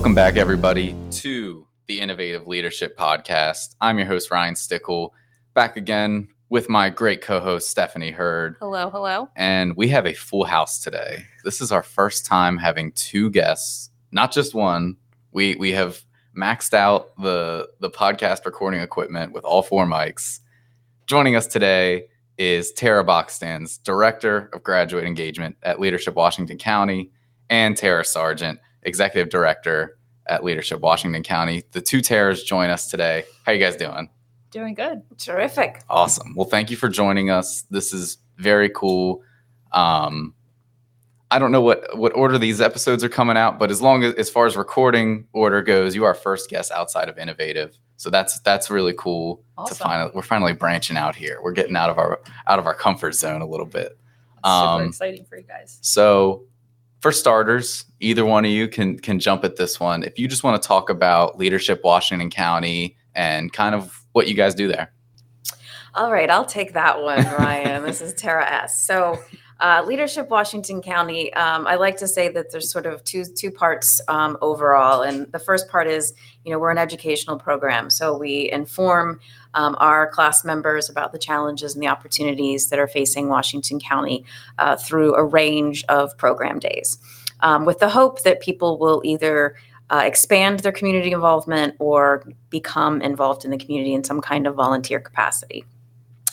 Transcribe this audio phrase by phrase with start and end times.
[0.00, 3.76] Welcome back, everybody, to the Innovative Leadership Podcast.
[3.82, 5.12] I'm your host, Ryan Stickle,
[5.52, 8.56] back again with my great co host, Stephanie Hurd.
[8.60, 9.28] Hello, hello.
[9.36, 11.26] And we have a full house today.
[11.44, 14.96] This is our first time having two guests, not just one.
[15.32, 16.02] We, we have
[16.34, 20.40] maxed out the, the podcast recording equipment with all four mics.
[21.04, 22.06] Joining us today
[22.38, 27.10] is Tara Bockstanz, Director of Graduate Engagement at Leadership Washington County,
[27.50, 31.64] and Tara Sargent, Executive Director at Leadership Washington County.
[31.72, 33.24] The two Taras join us today.
[33.44, 34.08] How you guys doing?
[34.50, 35.02] Doing good.
[35.18, 35.82] Terrific.
[35.88, 36.34] Awesome.
[36.34, 37.62] Well, thank you for joining us.
[37.70, 39.22] This is very cool.
[39.72, 40.34] Um,
[41.30, 44.14] I don't know what what order these episodes are coming out, but as long as
[44.14, 47.78] as far as recording order goes, you are first guest outside of Innovative.
[47.96, 49.76] So that's that's really cool Awesome.
[49.76, 51.38] to finally we're finally branching out here.
[51.40, 53.96] We're getting out of our out of our comfort zone a little bit.
[54.44, 55.78] Super Um, exciting for you guys.
[55.82, 56.44] So,
[57.00, 60.02] for starters, either one of you can can jump at this one.
[60.02, 64.34] If you just want to talk about leadership Washington County and kind of what you
[64.34, 64.92] guys do there.
[65.94, 67.82] All right, I'll take that one, Ryan.
[67.82, 68.86] this is Tara S.
[68.86, 69.18] So,
[69.60, 71.32] uh, Leadership Washington County.
[71.34, 75.30] Um, I like to say that there's sort of two two parts um, overall, and
[75.32, 79.20] the first part is, you know, we're an educational program, so we inform
[79.54, 84.24] um, our class members about the challenges and the opportunities that are facing Washington County
[84.58, 86.98] uh, through a range of program days,
[87.40, 89.56] um, with the hope that people will either
[89.90, 94.54] uh, expand their community involvement or become involved in the community in some kind of
[94.54, 95.64] volunteer capacity.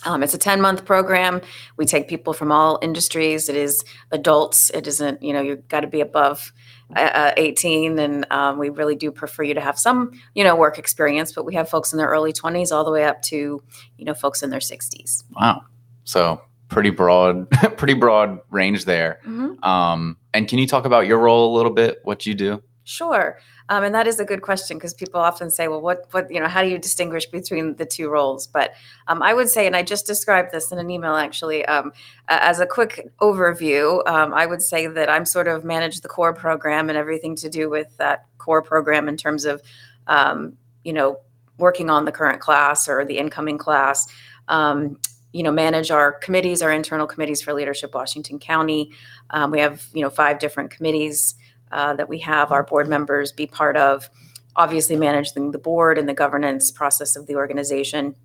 [0.05, 1.41] Um, it's a 10 month program.
[1.77, 3.49] We take people from all industries.
[3.49, 4.69] It is adults.
[4.71, 6.51] It isn't, you know, you've got to be above
[6.95, 7.99] uh, uh, 18.
[7.99, 11.45] And um, we really do prefer you to have some, you know, work experience, but
[11.45, 13.61] we have folks in their early 20s all the way up to,
[13.97, 15.23] you know, folks in their 60s.
[15.31, 15.63] Wow.
[16.03, 19.19] So, pretty broad pretty broad range there.
[19.25, 19.63] Mhm.
[19.65, 22.61] Um, and can you talk about your role a little bit, what you do?
[22.83, 23.39] Sure.
[23.69, 26.39] Um, and that is a good question because people often say, well, what, what, you
[26.39, 28.47] know, how do you distinguish between the two roles?
[28.47, 28.73] But
[29.07, 31.91] um, I would say, and I just described this in an email actually, um,
[32.29, 36.33] as a quick overview, um, I would say that I'm sort of manage the core
[36.33, 39.61] program and everything to do with that core program in terms of,
[40.07, 41.19] um, you know,
[41.57, 44.07] working on the current class or the incoming class.
[44.47, 44.97] Um,
[45.33, 48.91] you know, manage our committees, our internal committees for Leadership Washington County.
[49.31, 51.35] Um, we have, you know, five different committees
[51.71, 54.09] uh, that we have our board members be part of,
[54.55, 58.15] obviously managing the board and the governance process of the organization.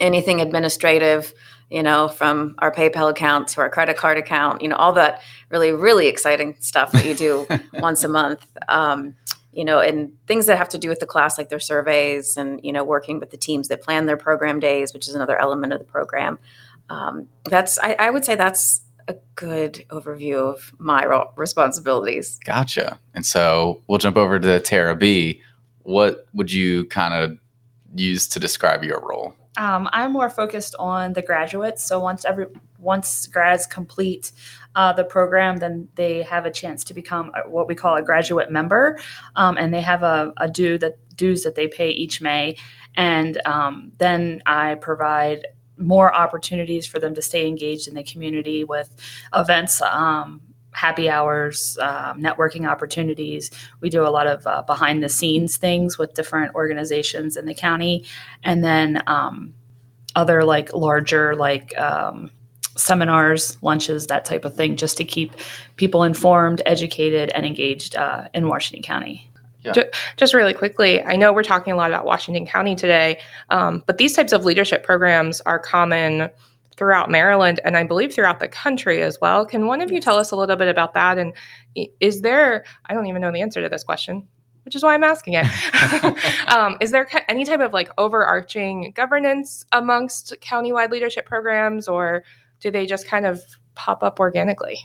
[0.00, 1.34] Anything administrative,
[1.70, 5.22] you know, from our PayPal account to our credit card account, you know, all that
[5.50, 8.46] really, really exciting stuff that you do once a month.
[8.68, 9.14] Um,
[9.52, 12.60] you know, and things that have to do with the class, like their surveys and,
[12.62, 15.72] you know, working with the teams that plan their program days, which is another element
[15.72, 16.38] of the program.
[16.88, 22.38] Um, that's, I, I would say that's a good overview of my ro- responsibilities.
[22.44, 22.98] Gotcha.
[23.14, 25.42] And so we'll jump over to Tara B.
[25.82, 27.38] What would you kind of
[27.94, 29.34] use to describe your role?
[29.56, 31.84] Um, I'm more focused on the graduates.
[31.84, 32.46] So once every
[32.78, 34.32] once grads complete
[34.74, 38.02] uh, the program, then they have a chance to become a- what we call a
[38.02, 38.98] graduate member,
[39.36, 42.56] um, and they have a, a due that dues that they pay each May,
[42.94, 45.46] and um, then I provide
[45.80, 48.94] more opportunities for them to stay engaged in the community with
[49.34, 49.82] events.
[49.82, 50.40] Um,
[50.72, 55.98] happy hours um, networking opportunities we do a lot of uh, behind the scenes things
[55.98, 58.04] with different organizations in the county
[58.44, 59.52] and then um,
[60.14, 62.30] other like larger like um,
[62.76, 65.32] seminars lunches that type of thing just to keep
[65.76, 69.29] people informed educated and engaged uh, in washington county
[70.16, 73.98] just really quickly, I know we're talking a lot about Washington County today, um, but
[73.98, 76.30] these types of leadership programs are common
[76.76, 79.44] throughout Maryland and I believe throughout the country as well.
[79.44, 81.18] Can one of you tell us a little bit about that?
[81.18, 81.34] And
[82.00, 84.26] is there, I don't even know the answer to this question,
[84.64, 85.46] which is why I'm asking it.
[86.48, 92.24] um, is there any type of like overarching governance amongst countywide leadership programs, or
[92.60, 93.42] do they just kind of
[93.74, 94.78] pop up organically?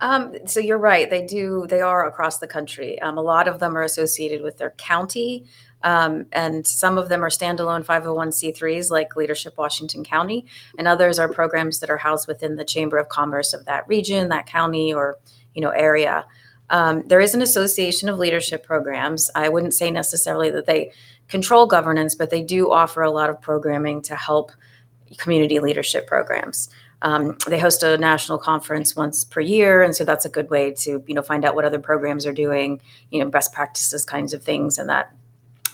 [0.00, 1.08] Um, so you're right.
[1.08, 1.66] They do.
[1.68, 3.00] They are across the country.
[3.00, 5.46] Um, a lot of them are associated with their county,
[5.82, 10.46] um, and some of them are standalone 501c3s, like Leadership Washington County,
[10.78, 14.28] and others are programs that are housed within the Chamber of Commerce of that region,
[14.28, 15.16] that county, or
[15.54, 16.26] you know area.
[16.68, 19.30] Um, there is an association of leadership programs.
[19.34, 20.92] I wouldn't say necessarily that they
[21.28, 24.52] control governance, but they do offer a lot of programming to help
[25.18, 26.68] community leadership programs.
[27.02, 30.72] Um, they host a national conference once per year, and so that's a good way
[30.72, 34.32] to you know find out what other programs are doing, you know, best practices kinds
[34.32, 35.14] of things, and that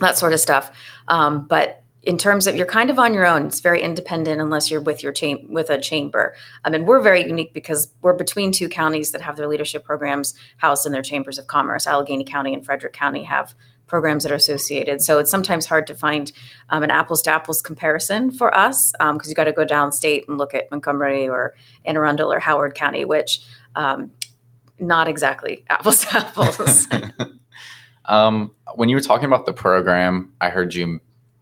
[0.01, 0.73] that sort of stuff.
[1.09, 3.47] Um, but in terms of you're kind of on your own.
[3.47, 6.35] It's very independent unless you're with your cham- with a chamber.
[6.65, 10.35] I mean, we're very unique because we're between two counties that have their leadership programs
[10.57, 11.87] housed in their chambers of commerce.
[11.87, 13.55] Allegany County and Frederick County have
[13.93, 15.03] programs that are associated.
[15.03, 16.33] So it's sometimes hard to find
[16.71, 20.39] um, an apples to apples comparison for us because you got to go downstate and
[20.39, 21.55] look at Montgomery or
[21.85, 23.43] Anne Arundel or Howard County, which
[23.77, 24.11] um,
[24.79, 26.89] not exactly apples to apples.
[28.07, 30.99] um, when you were talking about the program, I heard you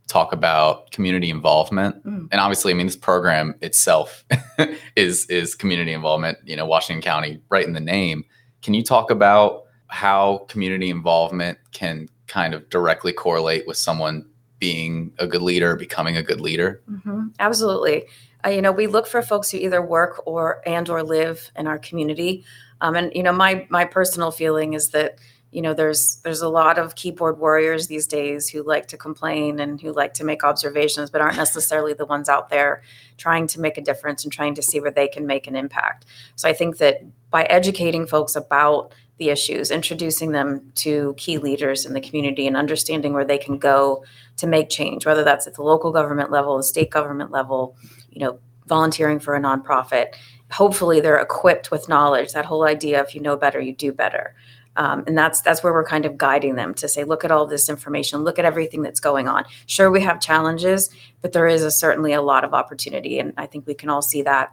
[0.09, 2.27] talk about community involvement, Mm.
[2.33, 4.25] and obviously, I mean, this program itself
[4.97, 6.39] is is community involvement.
[6.45, 8.25] You know, Washington County, right in the name.
[8.61, 14.25] Can you talk about how community involvement can kind of directly correlate with someone
[14.61, 16.81] being a good leader, becoming a good leader?
[17.03, 18.07] hmm Absolutely.
[18.45, 21.67] Uh, you know, we look for folks who either work or and or live in
[21.67, 22.45] our community.
[22.81, 25.19] Um, and you know, my my personal feeling is that
[25.51, 29.59] you know there's there's a lot of keyboard warriors these days who like to complain
[29.59, 32.83] and who like to make observations, but aren't necessarily the ones out there
[33.19, 36.07] trying to make a difference and trying to see where they can make an impact.
[36.37, 41.87] So I think that by educating folks about the issues, introducing them to key leaders
[41.87, 44.03] in the community, and understanding where they can go
[44.39, 47.77] to make change, whether that's at the local government level, the state government level,
[48.11, 50.15] you know, volunteering for a nonprofit.
[50.51, 52.33] Hopefully, they're equipped with knowledge.
[52.33, 54.35] That whole idea, if you know better, you do better.
[54.77, 57.47] Um, and that's that's where we're kind of guiding them to say, look at all
[57.47, 59.45] this information, look at everything that's going on.
[59.67, 60.91] Sure, we have challenges,
[61.21, 64.03] but there is a, certainly a lot of opportunity, and I think we can all
[64.03, 64.53] see that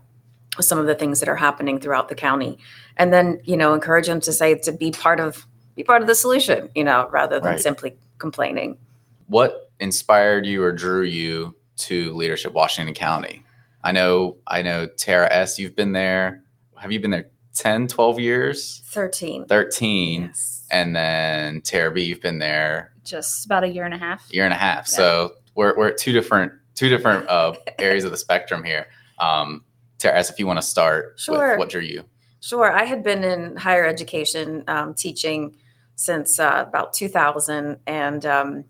[0.57, 2.57] with some of the things that are happening throughout the county.
[2.97, 5.45] And then, you know, encourage them to say to be part of
[5.75, 7.61] be part of the solution, you know, rather than Right.
[7.61, 8.79] simply complaining.
[9.27, 13.43] What inspired you or drew you to leadership Washington County?
[13.83, 15.59] I know, I know, Tara S.
[15.59, 16.41] You've been there.
[16.77, 18.81] Have you been there 10, 12 years?
[18.87, 19.45] 13.
[19.45, 20.65] 13 Yes.
[20.71, 24.25] and then Tara B, you've been there Just about a year and a half.
[24.31, 24.87] year and a half.
[24.89, 24.95] Yeah.
[24.97, 28.87] So we're, we're at two different two different uh, areas of the spectrum here.
[29.19, 29.63] Um,
[29.99, 31.51] Tara S, if you want to start Sure.
[31.51, 32.03] with what drew you.
[32.39, 32.71] Sure.
[32.71, 35.55] I had been in higher education um, teaching
[35.95, 38.63] since uh, about 2000, and um,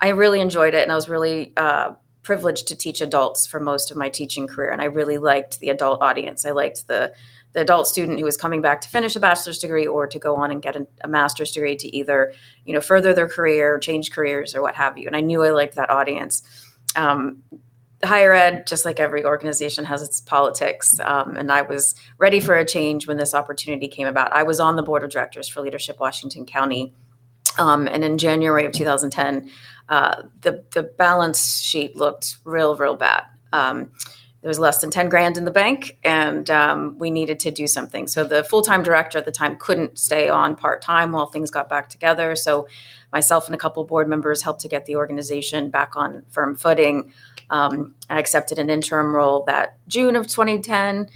[0.00, 0.82] I really enjoyed it.
[0.82, 1.92] And I was really uh,
[2.22, 4.70] privileged to teach adults for most of my teaching career.
[4.70, 6.46] And I really liked the adult audience.
[6.46, 7.12] I liked the
[7.52, 10.36] the adult student who was coming back to finish a bachelor's degree or to go
[10.36, 12.32] on and get a, a master's degree to either,
[12.64, 15.06] you know, further their career, change careers, or what have you.
[15.06, 16.42] And I knew I liked that audience.
[16.96, 17.42] Um,
[18.04, 20.98] higher ed, just like every organization, has its politics.
[21.00, 24.32] Um, and I was ready for a change when this opportunity came about.
[24.32, 26.94] I was on the board of directors for Leadership Washington County.
[27.58, 29.50] Um, and in January of 2010,
[29.88, 33.24] uh, the, the balance sheet looked real, real bad.
[33.52, 33.90] Um,
[34.42, 37.68] there was less than 10 grand in the bank, and um, we needed to do
[37.68, 38.08] something.
[38.08, 41.48] So the full time director at the time couldn't stay on part time while things
[41.48, 42.34] got back together.
[42.34, 42.66] So
[43.12, 47.12] myself and a couple board members helped to get the organization back on firm footing.
[47.52, 51.08] Um, I accepted an interim role that June of 2010.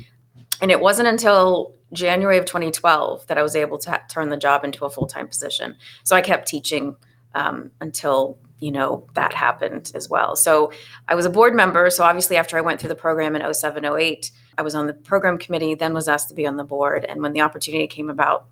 [0.60, 4.36] And it wasn't until January of 2012 that I was able to ha- turn the
[4.36, 5.76] job into a full time position.
[6.04, 6.94] So I kept teaching
[7.34, 10.36] um, until you know that happened as well.
[10.36, 10.72] So
[11.08, 11.88] I was a board member.
[11.90, 14.94] So obviously, after I went through the program in 07, 08, I was on the
[14.94, 15.74] program committee.
[15.74, 17.04] Then was asked to be on the board.
[17.06, 18.46] And when the opportunity came about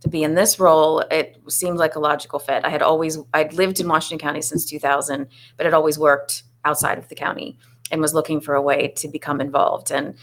[0.00, 2.64] to be in this role, it seemed like a logical fit.
[2.64, 5.26] I had always I'd lived in Washington County since 2000,
[5.56, 7.58] but had always worked outside of the county
[7.90, 9.90] and was looking for a way to become involved.
[9.90, 10.14] And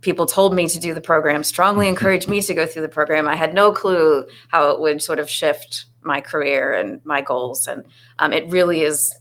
[0.00, 3.26] people told me to do the program, strongly encouraged me to go through the program.
[3.26, 7.66] I had no clue how it would sort of shift my career and my goals.
[7.66, 7.84] And
[8.18, 9.14] um, it really is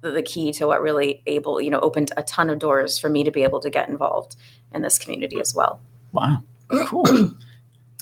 [0.00, 3.08] the, the key to what really able, you know, opened a ton of doors for
[3.08, 4.36] me to be able to get involved
[4.72, 5.80] in this community as well.
[6.12, 6.42] Wow.
[6.68, 7.06] Cool.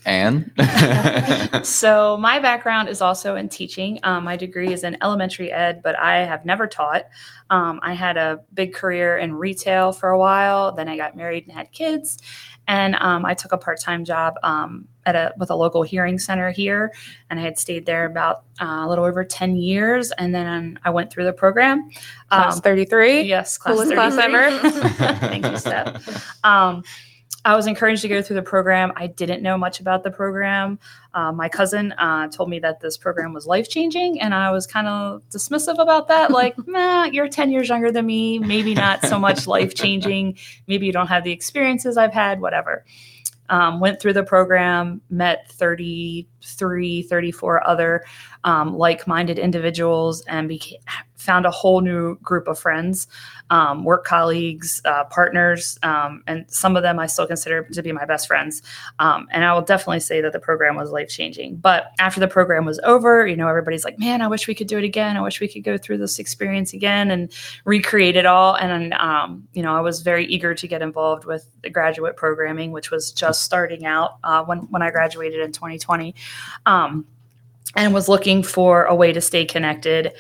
[0.05, 0.53] Anne?
[1.65, 4.01] So my background is also in teaching.
[4.03, 7.05] Um, my degree is in elementary ed, but I have never taught.
[7.51, 10.73] Um, I had a big career in retail for a while.
[10.73, 12.19] Then I got married and had kids,
[12.67, 16.51] and um, I took a part-time job um, at a with a local hearing center
[16.51, 16.93] here,
[17.31, 20.11] and I had stayed there about uh, a little over ten years.
[20.13, 21.91] And then I went through the program.
[22.29, 23.23] Class Um, 33.
[23.23, 24.59] Yes, class Coolest class ever.
[25.29, 26.37] Thank you, Steph.
[27.45, 28.93] I was encouraged to go through the program.
[28.95, 30.79] I didn't know much about the program.
[31.13, 34.67] Uh, my cousin uh, told me that this program was life changing, and I was
[34.67, 36.31] kind of dismissive about that.
[36.43, 38.39] Like, nah, you're 10 years younger than me.
[38.39, 40.39] Maybe not so much life changing.
[40.67, 42.85] Maybe you don't have the experiences I've had, whatever.
[43.51, 48.05] Um, went through the program, met 33, 34 other
[48.45, 50.77] um, like minded individuals, and beca-
[51.23, 53.07] found a whole new group of friends,
[53.51, 57.93] um, work colleagues, uh, partners, um, and some of them I still consider to be
[57.93, 58.63] my best friends.
[58.99, 61.57] Um, and I will definitely say that the program was life changing.
[61.57, 64.67] But after the program was over, you know, everybody's like, man, I wish we could
[64.67, 65.17] do it again.
[65.17, 67.33] I wish we could go through this experience again and
[67.65, 68.57] recreate it all.
[68.57, 72.73] And, um, you know, I was very eager to get involved with the graduate programming,
[72.73, 76.15] which was just starting out uh, when, when I graduated in 2020
[76.67, 77.07] um,
[77.77, 80.13] and was looking for a way to stay connected.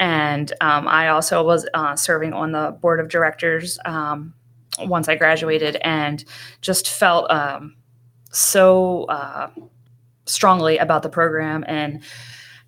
[0.00, 4.32] And um, I also was uh, serving on the board of directors um,
[4.80, 6.24] once I graduated and
[6.62, 7.76] just felt um,
[8.32, 9.50] so uh,
[10.24, 12.02] strongly about the program and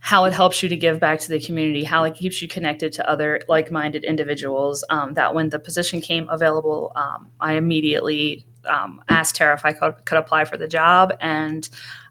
[0.01, 2.93] how it helps you to give back to the community, how it keeps you connected
[2.93, 4.85] to other like minded individuals.
[4.91, 9.73] Um, that when the position came available, um, I immediately um, asked Tara if I
[9.73, 11.15] could, could apply for the job.
[11.21, 11.69] And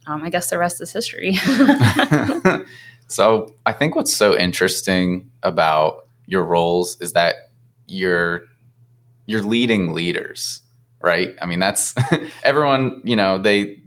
[0.07, 1.37] I guess the rest is history.
[3.11, 7.51] so I think what's so interesting about your roles is that
[7.87, 8.43] you're
[9.25, 10.61] you're leading leaders,
[11.01, 11.35] right?
[11.41, 11.93] I mean, that's
[12.43, 13.01] everyone.
[13.03, 13.81] You know, they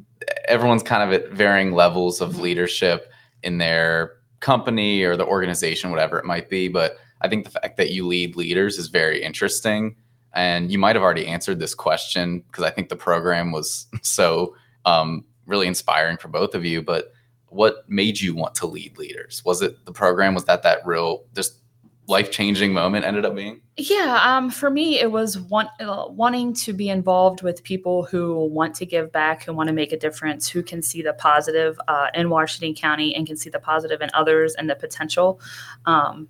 [0.47, 3.11] everyone's kind of at varying levels of leadership
[3.43, 6.69] in their company or the organization, whatever it might be.
[6.69, 9.97] But I think the fact that you lead leaders is very interesting.
[10.35, 14.55] And you might have already answered this question because I think the program was so
[14.85, 16.83] um, really inspiring for both of you.
[16.83, 17.14] But
[17.55, 19.43] what made you want to lead leaders?
[19.45, 20.35] Was it the program?
[20.35, 21.61] Was that that real just
[22.07, 23.61] life changing moment ended up being?
[23.77, 28.47] Yeah, um, for me, it was want, uh, wanting to be involved with people who
[28.47, 31.79] want to give back, who want to make a difference, who can see the positive
[31.87, 35.41] uh, in Washington County and can see the positive in others and the potential.
[35.87, 36.29] Um,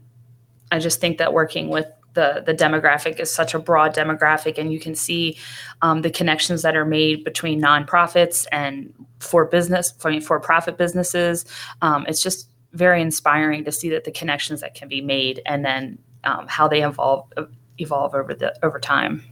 [0.71, 4.73] I just think that working with the the demographic is such a broad demographic, and
[4.73, 5.37] you can see
[5.83, 10.79] um, the connections that are made between nonprofits and for business, I mean, for profit
[10.79, 11.45] businesses.
[11.83, 15.65] Um, it's just very inspiring to see that the connections that can be made, and
[15.65, 17.31] then um, how they evolve
[17.79, 19.23] evolve over the over time.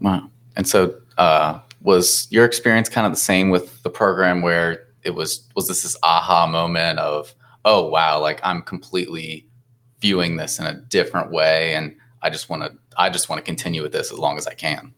[0.00, 0.30] Wow!
[0.56, 5.14] And so, uh, was your experience kind of the same with the program, where it
[5.14, 7.34] was was this this aha moment of,
[7.64, 9.46] oh wow, like I'm completely
[10.00, 13.44] viewing this in a different way, and I just want to I just want to
[13.44, 14.94] continue with this as long as I can.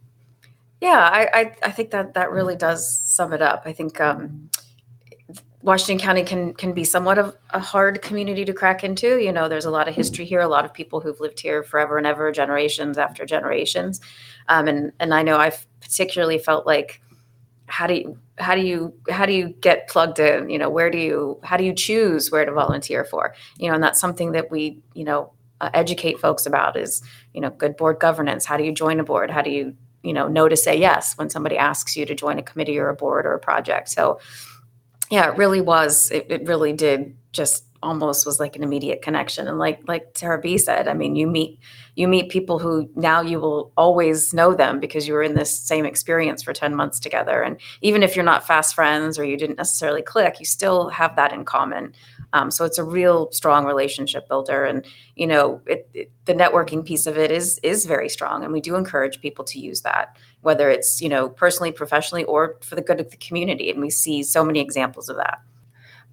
[0.81, 3.63] Yeah, I, I, I think that that really does sum it up.
[3.67, 4.51] I think um,
[5.63, 9.23] Washington County can can be somewhat of a hard community to crack into.
[9.23, 11.63] You know, there's a lot of history here, a lot of people who've lived here
[11.63, 14.01] forever and ever, generations after generations,
[14.49, 17.01] um, and and I know I've particularly felt like
[17.67, 20.91] how do you how do you how do you get plugged in you know where
[20.91, 24.33] do you how do you choose where to volunteer for you know and that's something
[24.33, 27.03] that we you know uh, educate folks about is
[27.33, 28.45] you know good board governance.
[28.45, 29.31] How do you join a board?
[29.31, 32.39] How do you you know know to say yes when somebody asks you to join
[32.39, 33.89] a committee or a board or a project?
[33.89, 34.19] So
[35.11, 39.47] yeah it really was it, it really did just almost was like an immediate connection.
[39.49, 41.59] And like like tara b said i mean you meet
[41.95, 45.57] you meet people who now you will always know them because you were in this
[45.57, 47.43] same experience for 10 months together.
[47.43, 51.15] And even if you're not fast friends or you didn't necessarily click you still have
[51.17, 51.95] that in common
[52.33, 54.87] um, so it's a real strong relationship builder, and
[55.17, 58.61] you know, it, it, the networking piece of it is is very strong, and we
[58.61, 62.83] do encourage people to use that, whether it's you know personally, professionally, or for the
[62.83, 63.71] good of the community.
[63.71, 65.41] And we see so many examples of that.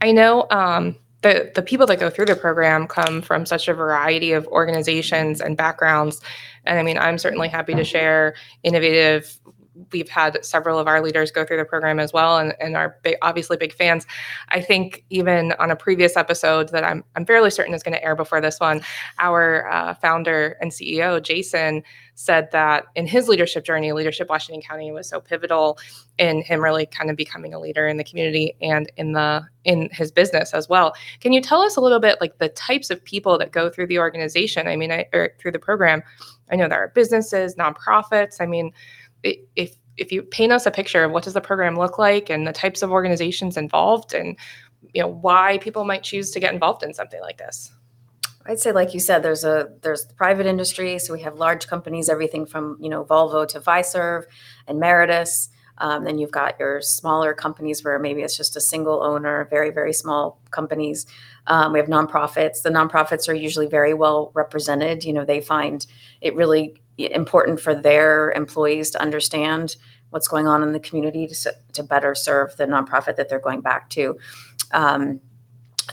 [0.01, 3.73] I know um, the the people that go through the program come from such a
[3.73, 6.21] variety of organizations and backgrounds,
[6.65, 9.39] and I mean, I'm certainly happy to share innovative
[9.91, 12.97] we've had several of our leaders go through the program as well and, and are
[13.03, 14.05] big, obviously big fans.
[14.49, 18.03] I think even on a previous episode that I'm, I'm fairly certain is going to
[18.03, 18.81] air before this one,
[19.19, 21.83] our uh, founder and CEO, Jason,
[22.19, 25.79] said that in his leadership journey, Leadership Washington County was so pivotal
[26.17, 29.89] in him really kind of becoming a leader in the community and in the in
[29.93, 30.93] his business as well.
[31.21, 33.87] Can you tell us a little bit like the types of people that go through
[33.87, 34.67] the organization?
[34.67, 36.03] I mean, I, or through the program.
[36.51, 38.41] I know there are businesses, nonprofits.
[38.41, 38.73] I mean,
[39.23, 42.47] if if you paint us a picture of what does the program look like and
[42.47, 44.37] the types of organizations involved and
[44.93, 47.71] you know why people might choose to get involved in something like this
[48.45, 50.97] I'd say, like you said, there's a there's the private industry.
[50.97, 54.23] So we have large companies, everything from you know Volvo to Fiserv
[54.67, 55.49] and Meritus.
[55.77, 59.69] Um, then you've got your smaller companies where maybe it's just a single owner, very
[59.69, 61.05] very small companies.
[61.45, 62.63] Um, we have nonprofits.
[62.63, 65.03] The nonprofits are usually very well represented.
[65.03, 65.85] You know, they find
[66.21, 69.75] it really important for their employees to understand
[70.09, 73.61] what's going on in the community to, to better serve the nonprofit that they're going
[73.61, 74.17] back to.
[74.71, 75.21] Um,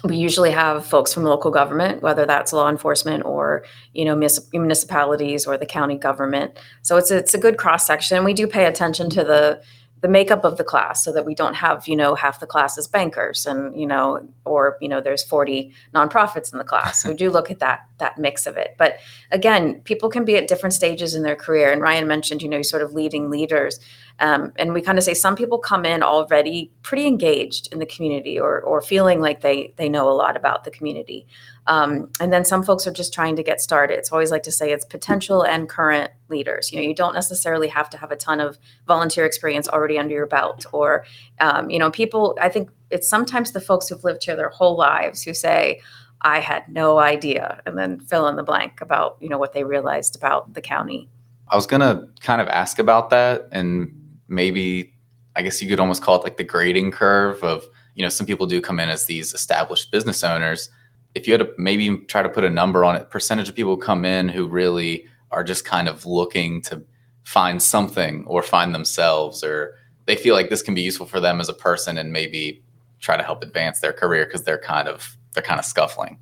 [0.05, 4.15] we usually have folks from local government, whether that's law enforcement or you know
[4.53, 6.59] municipalities or the county government.
[6.83, 8.23] So it's a, it's a good cross section.
[8.25, 9.63] We do pay attention to the
[10.03, 12.77] the makeup of the class so that we don't have you know half the class
[12.77, 17.15] is bankers and you know or you know there's 40 nonprofits in the class we
[17.15, 18.99] do look at that that mix of it but
[19.31, 22.63] again people can be at different stages in their career and ryan mentioned you know
[22.63, 23.81] sort of leading leaders
[24.19, 27.87] um, and we kind of say some people come in already pretty engaged in the
[27.87, 31.27] community or or feeling like they they know a lot about the community
[31.69, 33.99] um, and then some folks are just trying to get started.
[33.99, 36.71] It's always like to say it's potential and current leaders.
[36.71, 40.15] You know, you don't necessarily have to have a ton of volunteer experience already under
[40.15, 41.05] your belt, or
[41.41, 42.39] um, you know, people.
[42.41, 45.81] I think it's sometimes the folks who've lived here their whole lives who say,
[46.27, 49.65] "I had no idea," and then fill in the blank about you know what they
[49.65, 51.09] realized about the county.
[51.49, 53.93] I was gonna kind of ask about that, and
[54.29, 54.93] maybe
[55.37, 57.65] I guess you could almost call it like the grading curve of
[57.95, 60.71] you know some people do come in as these established business owners
[61.17, 63.75] if you had to maybe try to put a number on it, percentage of people
[63.79, 66.83] come in who really are just kind of looking to
[67.25, 71.41] find something or find themselves, or they feel like this can be useful for them
[71.41, 72.63] as a person and maybe
[73.01, 76.19] try to help advance their career because they're kind of they're kind of scuffling.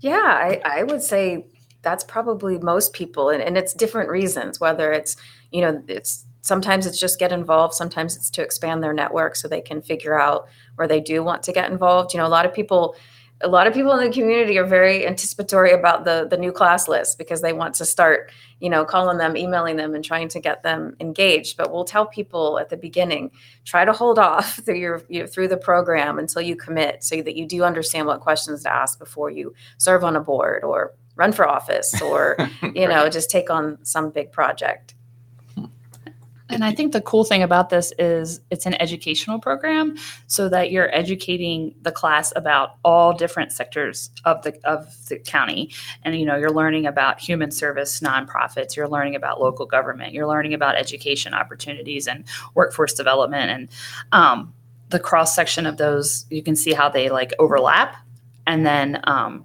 [0.00, 1.46] Yeah, I, I would say
[1.82, 4.60] that's probably most people, and, and it's different reasons.
[4.60, 5.16] Whether it's
[5.52, 9.48] you know it's sometimes it's just get involved sometimes it's to expand their network so
[9.48, 10.46] they can figure out
[10.76, 12.94] where they do want to get involved you know a lot of people
[13.42, 16.88] a lot of people in the community are very anticipatory about the the new class
[16.88, 20.40] list because they want to start you know calling them emailing them and trying to
[20.40, 21.56] get them engaged.
[21.56, 23.30] But we'll tell people at the beginning
[23.64, 27.20] try to hold off through your you know, through the program until you commit so
[27.22, 30.94] that you do understand what questions to ask before you serve on a board or
[31.16, 32.36] run for office or
[32.74, 34.94] you know just take on some big project
[36.48, 39.96] And I think the cool thing about this is it's an educational program
[40.28, 45.72] so that you're educating the class about all different sectors of the of the county.
[46.04, 50.28] And you know, you're learning about human service nonprofits, you're learning about local government, you're
[50.28, 52.24] learning about education opportunities and
[52.54, 53.68] workforce development and
[54.12, 54.52] um,
[54.90, 57.96] the cross section of those, you can see how they like overlap.
[58.46, 59.44] And then um,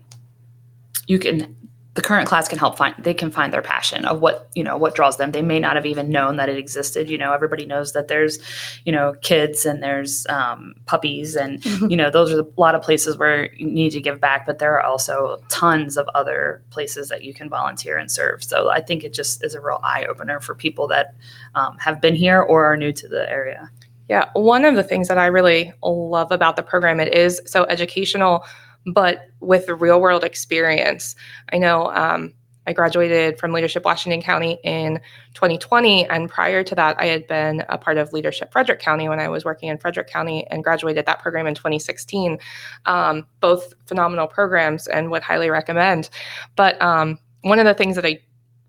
[1.08, 1.56] you can
[1.94, 4.78] the current class can help find they can find their passion of what you know
[4.78, 5.32] what draws them.
[5.32, 7.10] They may not have even known that it existed.
[7.10, 8.40] You know everybody knows that there's
[8.86, 12.82] you know kids and there's um, puppies and you know those are a lot of
[12.82, 17.10] places where you need to give back but there are also tons of other places
[17.10, 18.44] that you can volunteer and serve.
[18.44, 21.14] So i think it just is a real eye-opener for people that
[21.56, 23.70] um, have been here or are new to the area.
[24.10, 27.64] Yeah, one of the things that I really love about the program, it is so
[27.66, 28.44] educational,
[28.86, 31.16] but with real world experience.
[31.52, 32.34] I know um,
[32.68, 35.00] I graduated from Leadership Washington County in
[35.34, 39.20] 2020, and prior to that, I had been a part of Leadership Frederick County when
[39.20, 42.38] I was working in Frederick County and graduated that program in 2016.
[42.86, 46.10] Um, both phenomenal programs and would highly recommend.
[46.56, 48.20] But um, one of the things that I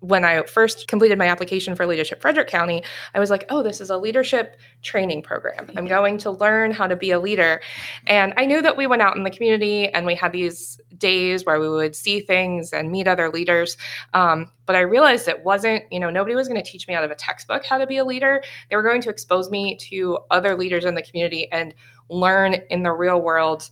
[0.03, 2.83] when I first completed my application for leadership Frederick County,
[3.15, 5.71] I was like, oh, this is a leadership training program.
[5.77, 7.61] I'm going to learn how to be a leader.
[8.05, 11.45] And I knew that we went out in the community and we had these days
[11.45, 13.77] where we would see things and meet other leaders.
[14.13, 17.05] Um, but I realized it wasn't, you know, nobody was going to teach me out
[17.05, 18.43] of a textbook how to be a leader.
[18.69, 21.73] They were going to expose me to other leaders in the community and
[22.09, 23.69] learn in the real world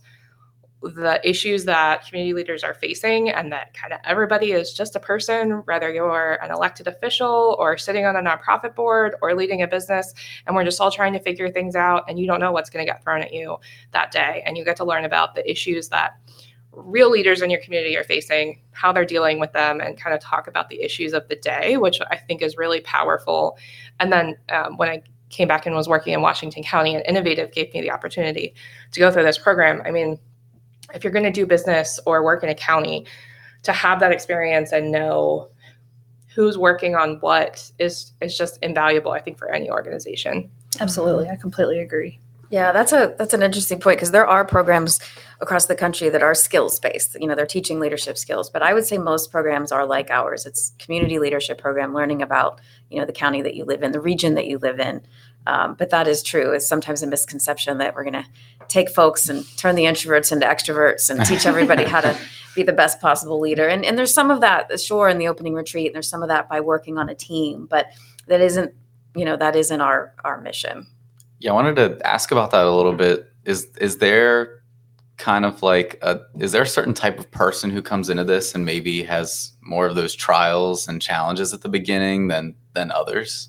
[0.82, 5.00] the issues that community leaders are facing and that kind of everybody is just a
[5.00, 9.66] person whether you're an elected official or sitting on a nonprofit board or leading a
[9.66, 10.12] business
[10.46, 12.84] and we're just all trying to figure things out and you don't know what's going
[12.84, 13.56] to get thrown at you
[13.92, 16.16] that day and you get to learn about the issues that
[16.72, 20.20] real leaders in your community are facing how they're dealing with them and kind of
[20.20, 23.56] talk about the issues of the day which i think is really powerful.
[24.00, 27.52] And then um, when i came back and was working in washington county and innovative
[27.52, 28.54] gave me the opportunity
[28.90, 29.80] to go through this program.
[29.84, 30.18] I mean
[30.94, 33.06] if you're going to do business or work in a county,
[33.62, 35.48] to have that experience and know
[36.34, 39.12] who's working on what is is just invaluable.
[39.12, 40.50] I think for any organization.
[40.80, 42.18] absolutely i completely agree
[42.52, 45.00] Yeah, that's a that's an interesting point because there are programs
[45.40, 47.16] across the country that are skills based.
[47.18, 50.44] You know, they're teaching leadership skills, but I would say most programs are like ours.
[50.44, 54.00] It's community leadership program, learning about you know the county that you live in, the
[54.00, 55.00] region that you live in.
[55.46, 56.52] Um, but that is true.
[56.52, 58.26] It's sometimes a misconception that we're going to
[58.68, 62.16] take folks and turn the introverts into extroverts and teach everybody how to
[62.54, 63.66] be the best possible leader.
[63.66, 65.86] And and there's some of that, sure, in the opening retreat.
[65.86, 67.86] And there's some of that by working on a team, but
[68.28, 68.72] that isn't
[69.14, 70.86] you know that isn't our our mission.
[71.38, 73.28] Yeah, I wanted to ask about that a little bit.
[73.44, 74.62] Is is there
[75.18, 78.54] kind of like a is there a certain type of person who comes into this
[78.54, 83.48] and maybe has more of those trials and challenges at the beginning than than others?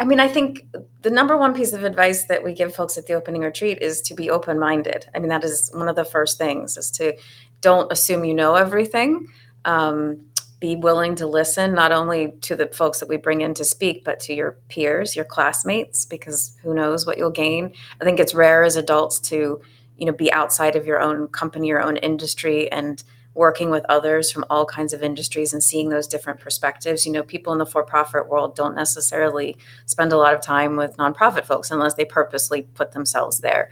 [0.00, 0.66] I mean, I think
[1.02, 4.00] the number one piece of advice that we give folks at the opening retreat is
[4.02, 5.06] to be open minded.
[5.14, 7.16] I mean, that is one of the first things is to
[7.60, 9.28] don't assume you know everything.
[9.64, 10.26] Um,
[10.60, 14.02] be willing to listen not only to the folks that we bring in to speak
[14.02, 18.32] but to your peers your classmates because who knows what you'll gain i think it's
[18.32, 19.60] rare as adults to
[19.98, 24.30] you know be outside of your own company your own industry and working with others
[24.30, 27.66] from all kinds of industries and seeing those different perspectives you know people in the
[27.66, 32.62] for-profit world don't necessarily spend a lot of time with nonprofit folks unless they purposely
[32.62, 33.70] put themselves there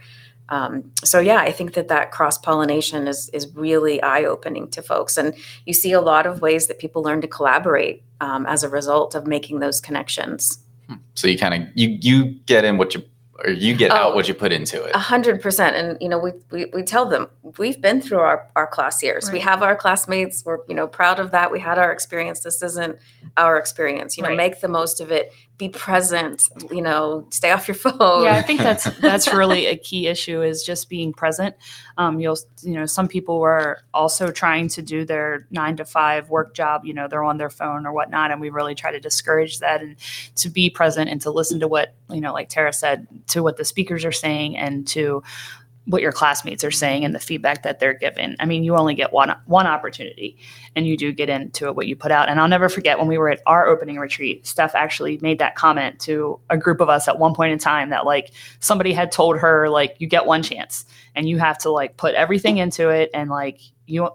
[0.49, 4.81] um, so yeah, I think that that cross pollination is is really eye opening to
[4.81, 5.33] folks, and
[5.65, 9.15] you see a lot of ways that people learn to collaborate um, as a result
[9.15, 10.59] of making those connections.
[10.87, 10.95] Hmm.
[11.15, 13.03] So you kind of you you get in what you
[13.43, 14.15] or you get out Oh.
[14.15, 14.91] what you put into it.
[14.95, 18.47] A hundred percent, and you know we, we we tell them we've been through our
[18.55, 19.31] our class years.
[19.31, 20.43] We have our classmates.
[20.45, 21.51] We're you know proud of that.
[21.51, 22.41] We had our experience.
[22.41, 22.97] This isn't
[23.37, 24.17] our experience.
[24.17, 24.37] You know, Right.
[24.37, 25.33] make the most of it.
[25.57, 26.49] Be present.
[26.71, 28.23] You know, stay off your phone.
[28.23, 31.55] yeah i think that's that's really a key issue is just being present
[31.97, 36.29] um, you'll you know some people were also trying to do their nine to five
[36.29, 38.99] work job you know they're on their phone or whatnot and we really try to
[38.99, 39.95] discourage that and
[40.35, 43.57] to be present and to listen to what you know like tara said to what
[43.57, 45.21] the speakers are saying and to
[45.85, 48.35] what your classmates are saying and the feedback that they're given.
[48.39, 50.37] I mean, you only get one one opportunity,
[50.75, 52.29] and you do get into it what you put out.
[52.29, 55.55] And I'll never forget when we were at our opening retreat, Steph actually made that
[55.55, 59.11] comment to a group of us at one point in time that like somebody had
[59.11, 62.89] told her like you get one chance and you have to like put everything into
[62.89, 64.09] it and like you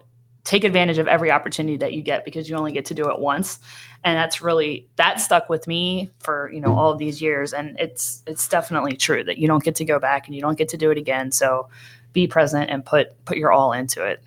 [0.48, 3.18] take advantage of every opportunity that you get because you only get to do it
[3.18, 3.58] once
[4.02, 7.78] and that's really that stuck with me for you know all of these years and
[7.78, 10.70] it's it's definitely true that you don't get to go back and you don't get
[10.70, 11.68] to do it again so
[12.14, 14.22] be present and put put your all into it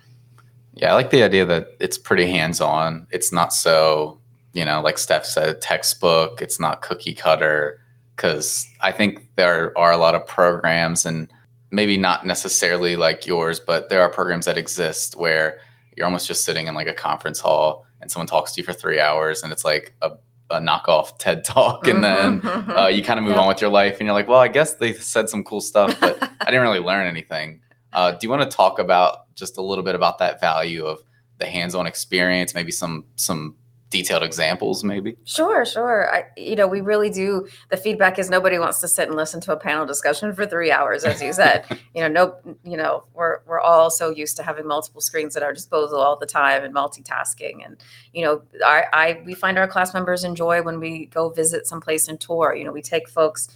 [0.74, 3.06] Yeah, I like the idea that it's pretty hands on.
[3.10, 4.18] It's not so,
[4.54, 6.40] you know, like Steph said, textbook.
[6.40, 7.78] It's not cookie cutter.
[8.16, 11.28] Because I think there are a lot of programs, and
[11.70, 15.58] maybe not necessarily like yours, but there are programs that exist where
[15.96, 18.72] you're almost just sitting in like a conference hall and someone talks to you for
[18.72, 20.10] three hours, and it's like a,
[20.50, 23.40] a knockoff TED talk, and then uh, you kind of move Yeah.
[23.42, 25.96] on with your life and you're like well i guess they said some cool stuff
[26.00, 27.60] but i didn't really learn anything
[27.92, 30.98] uh, do you want to talk about just a little bit about that value of
[31.38, 33.56] the hands-on experience maybe some some
[33.92, 36.12] detailed examples maybe Sure, sure.
[36.12, 37.46] I, you know, we really do.
[37.70, 40.70] The feedback is nobody wants to sit and listen to a panel discussion for three
[40.70, 41.64] hours, as you said.
[41.94, 45.42] you know, no, you know, we're we're all so used to having multiple screens at
[45.42, 47.64] our disposal all the time and multitasking.
[47.64, 47.76] And
[48.12, 52.08] you know, I, I we find our class members enjoy when we go visit someplace
[52.08, 52.54] and tour.
[52.54, 53.48] You know, we take folks.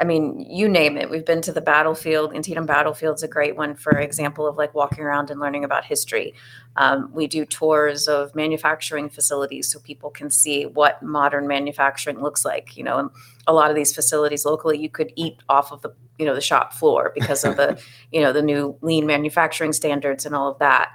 [0.00, 1.10] I mean, you name it.
[1.10, 2.32] We've been to the battlefield.
[2.32, 6.34] Antietam Battlefield's a great one for example of like walking around and learning about history.
[6.76, 12.44] Um, we do tours of manufacturing facilities so people can see what modern manufacturing looks
[12.44, 12.76] like.
[12.76, 13.10] You know, and
[13.48, 16.40] a lot of these facilities locally, you could eat off of the you know the
[16.40, 17.80] shop floor because of the
[18.12, 20.90] you know the new lean manufacturing standards and all of that.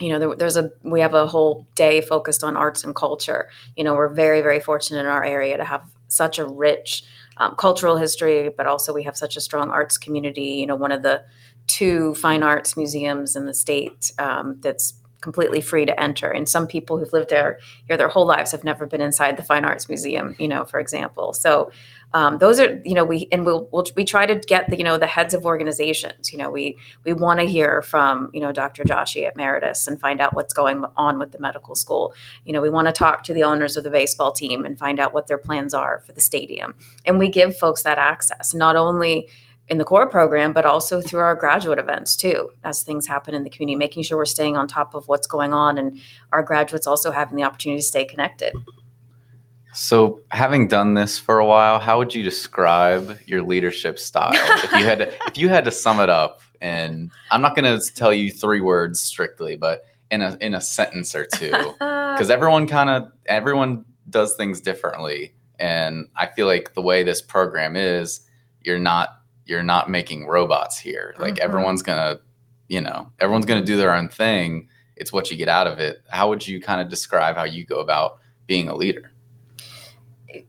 [0.00, 3.48] You know, there, there's a we have a whole day focused on arts and culture.
[3.74, 7.04] You know, we're very very fortunate in our area to have such a rich
[7.38, 10.42] um, cultural history, but also we have such a strong arts community.
[10.42, 11.24] You know, one of the
[11.66, 16.30] two fine arts museums in the state um, that's completely free to enter.
[16.30, 19.42] And some people who've lived there here their whole lives have never been inside the
[19.42, 21.32] Fine Arts Museum, you know, for example.
[21.32, 21.70] So
[22.14, 24.84] um, those are, you know, we and we'll, we'll we try to get the, you
[24.84, 26.32] know, the heads of organizations.
[26.32, 28.84] You know, we we want to hear from, you know, Dr.
[28.84, 32.14] Joshi at Meritus and find out what's going on with the medical school.
[32.44, 35.00] You know, we want to talk to the owners of the baseball team and find
[35.00, 36.76] out what their plans are for the stadium.
[37.04, 39.28] And we give folks that access, not only
[39.68, 43.42] in the core program, but also through our graduate events too, as things happen in
[43.42, 45.98] the community, making sure we're staying on top of what's going on and
[46.32, 48.54] our graduates also having the opportunity to stay connected.
[49.74, 54.32] So having done this for a while how would you describe your leadership style?
[54.64, 57.78] If you had to, if you had to sum it up and i'm not going
[57.78, 61.52] to tell you three words strictly but in a in a sentence or two.
[62.14, 65.34] Because everyone kind of everyone does things differently.
[65.58, 68.20] And i feel like the way this program is
[68.62, 71.14] you're not you're not making robots here.
[71.18, 71.40] Like Mhm.
[71.40, 72.20] everyone's gonna
[72.68, 74.68] you know everyone's gonna do their own thing.
[74.96, 76.02] It's what you get out of it.
[76.08, 79.10] How would you kind of describe how you go about being a leader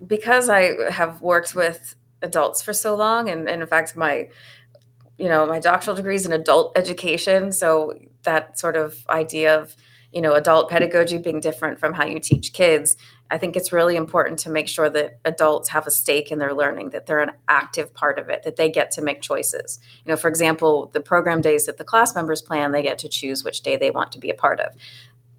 [0.05, 4.29] because I have worked with adults for so long, and, and in fact, my
[5.17, 7.93] you know my doctoral degree is in adult education, so
[8.23, 9.75] that sort of idea of
[10.11, 12.97] you know adult pedagogy being different from how you teach kids.
[13.31, 16.53] I think it's really important to make sure that adults have a stake in their
[16.53, 19.79] learning, that they're an active part of it, that they get to make choices.
[20.05, 23.09] You know, for example, the program days that the class members plan, they get to
[23.09, 24.75] choose which day they want to be a part of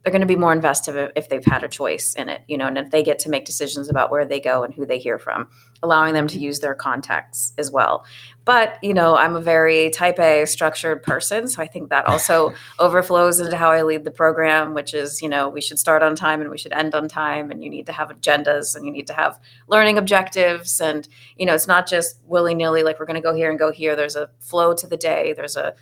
[0.07, 2.69] they're going to be more invested if, they've had a choice in it, you know,
[2.69, 5.19] and if they get to make decisions about where they go and who they hear
[5.19, 5.49] from,
[5.83, 8.07] allowing them to use their contacts as well.
[8.45, 11.49] But, you know, I'm a very type A structured person.
[11.49, 15.29] So I think that also overflows into how I lead the program, which is, you
[15.29, 17.51] know, we should start on time and we should end on time.
[17.51, 20.81] And you need to have agendas and you need to have learning objectives.
[20.81, 23.59] And, you know, it's not just willy nilly, like we're going to go here and
[23.59, 23.97] go here.
[23.97, 25.33] There's a flow to the day.
[25.33, 25.75] There's a,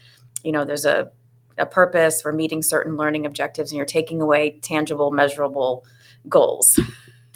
[0.43, 1.13] you know, there's a
[1.59, 5.85] a purpose for meeting certain learning objectives and you're taking away tangible measurable
[6.29, 6.79] goals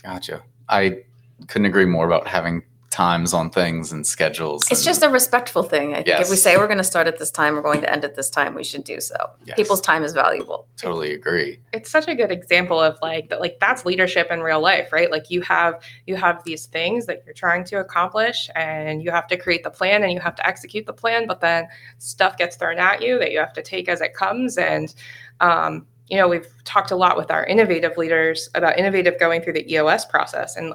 [0.02, 0.42] Gotcha.
[0.68, 1.02] I
[1.46, 2.62] couldn't agree more about having
[2.98, 4.60] times on things and schedules.
[4.72, 7.06] it's and- just a respectful thing i think if we say we're going to start
[7.06, 9.54] at this time we're going to end at this time we should do so Yes.
[9.56, 11.60] people's time is valuable totally agree.
[11.72, 15.12] it's such a good example of like that like that's leadership in real life right
[15.12, 19.28] like you have you have these things that you're trying to accomplish and you have
[19.28, 22.56] to create the plan and you have to execute the plan but then stuff gets
[22.56, 24.94] thrown at you that you have to take as it comes and
[25.38, 29.52] um, you know we've talked a lot with our innovative leaders about innovative going through
[29.52, 30.74] the eos process and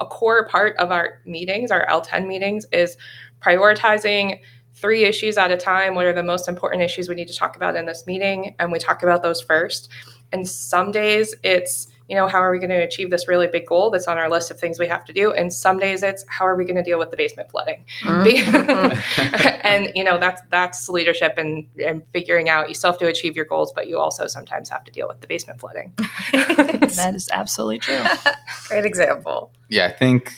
[0.00, 2.96] a, core part of our meetings our l10 meetings is
[3.40, 4.40] prioritizing
[4.78, 5.94] three issues at a time.
[5.94, 8.54] What are the most important issues we need to talk about in this meeting?
[8.58, 9.90] And we talk about those first.
[10.32, 13.66] And some days it's, you know, how are we going to achieve this really big
[13.66, 15.32] goal that's on our list of things we have to do?
[15.32, 17.84] And some days it's how are we going to deal with the basement flooding?
[19.62, 23.36] and you know that's that's leadership and and figuring out you still have to achieve
[23.36, 25.92] your goals, but you also sometimes have to deal with the basement flooding.
[26.98, 28.02] That is absolutely true.
[28.68, 30.34] great example Yeah, I think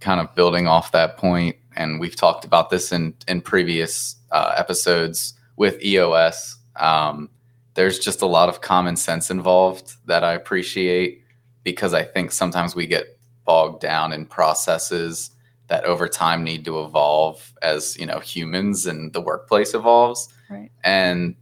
[0.00, 4.54] kind of building off that point, and we've talked about this in in previous uh,
[4.56, 6.58] episodes with EOS.
[6.76, 7.30] Um,
[7.74, 11.22] there's just a lot of common sense involved that I appreciate
[11.62, 15.30] because I think sometimes we get bogged down in processes
[15.68, 20.28] that over time need to evolve as you know humans and the workplace evolves.
[20.48, 20.70] Right.
[20.82, 21.34] And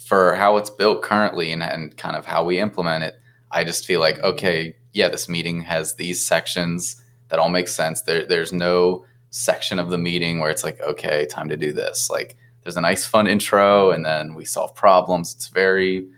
[0.00, 3.14] for how it's built currently and, and kind of how we implement it,
[3.50, 4.26] I just feel like mm-hmm.
[4.26, 8.02] okay, yeah, this meeting has these sections that all make sense.
[8.02, 12.08] There, there's no section of the meeting where it's like, okay, time to do this.
[12.08, 15.34] Like, there's a nice, fun intro, and then we solve problems.
[15.34, 16.08] It's very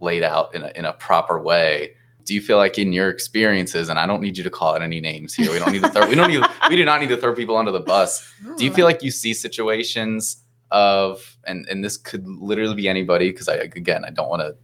[0.00, 1.94] laid out in a, in a proper way.
[2.24, 4.82] Do you feel like in your experiences, and I don't need you to call out
[4.82, 5.52] any names here.
[5.52, 6.08] We don't need to throw.
[6.08, 6.42] we don't need.
[6.70, 8.26] We do not need to throw people under the bus.
[8.56, 13.30] Do you feel like you see situations of, and and this could literally be anybody,
[13.30, 14.56] because I again, I don't want to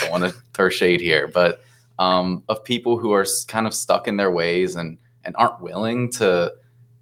[0.00, 1.62] don't want to throw shade here, but
[1.98, 6.10] um, of people who are kind of stuck in their ways and and aren't willing
[6.12, 6.52] to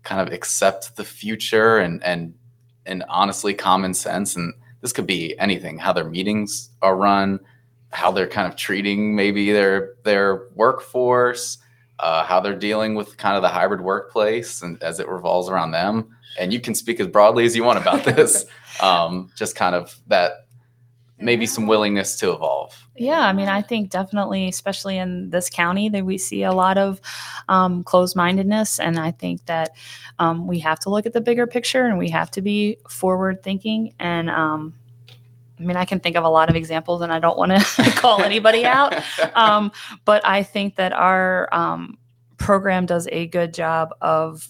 [0.02, 2.34] kind of accept the future and and
[2.88, 7.38] and honestly common sense and this could be anything how their meetings are run
[7.90, 11.58] how they're kind of treating maybe their their workforce
[12.00, 15.72] uh, how they're dealing with kind of the hybrid workplace and as it revolves around
[15.72, 16.08] them.
[16.38, 18.44] And you can speak as broadly as you want about this.
[18.80, 20.46] Um, just kind of that
[21.20, 25.88] maybe some willingness to evolve Yeah, I mean, I think definitely, especially in this county,
[25.88, 27.00] that we see a lot of
[27.48, 28.78] um, closed mindedness.
[28.78, 29.70] And I think that
[30.18, 33.42] um, we have to look at the bigger picture and we have to be forward
[33.42, 33.94] thinking.
[33.98, 34.74] And um,
[35.58, 37.90] I mean, I can think of a lot of examples and I don't want to
[37.96, 38.94] call anybody out.
[39.34, 39.70] Um,
[40.04, 41.98] but I think that our um,
[42.38, 44.48] program does a good job of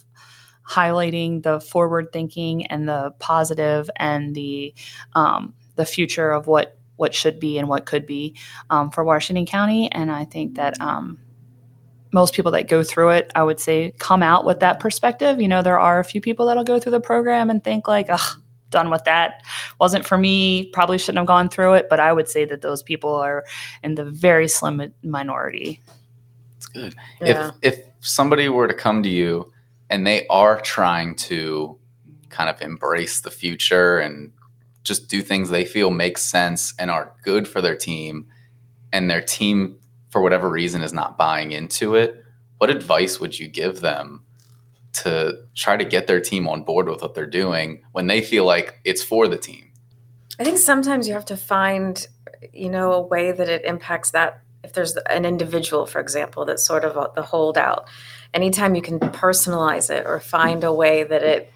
[0.66, 4.74] highlighting the forward thinking and the positive and the
[5.14, 8.36] um, the future of what what should be and what could be
[8.70, 9.90] um, for Washington County.
[9.92, 11.16] And I think that um,
[12.12, 15.40] most people that go through it, I would say, come out with that perspective.
[15.40, 18.06] You know, there are a few people that'll go through the program and think like,
[18.10, 19.42] ugh, done with that.
[19.78, 20.70] Wasn't for me.
[20.72, 21.88] Probably shouldn't have gone through it.
[21.88, 23.44] But I would say that those people are
[23.82, 25.80] in the very slim minority.
[26.56, 27.52] it's good yeah.
[27.62, 29.52] if if somebody were to come to you
[29.90, 31.78] and they are trying to
[32.28, 34.32] kind of embrace the future and
[34.88, 38.26] just do things they feel make sense and are good for their team
[38.92, 39.78] and their team
[40.10, 42.24] for whatever reason is not buying into it
[42.56, 44.24] what advice would you give them
[44.92, 48.44] to try to get their team on board with what they're doing when they feel
[48.44, 49.68] like it's for the team
[50.38, 52.06] I think sometimes you have to find,
[52.52, 54.40] you know, a way that it impacts that.
[54.62, 57.88] If there's an individual, for example, that's sort of the holdout,
[58.32, 61.52] anytime you can personalize it or find a way that it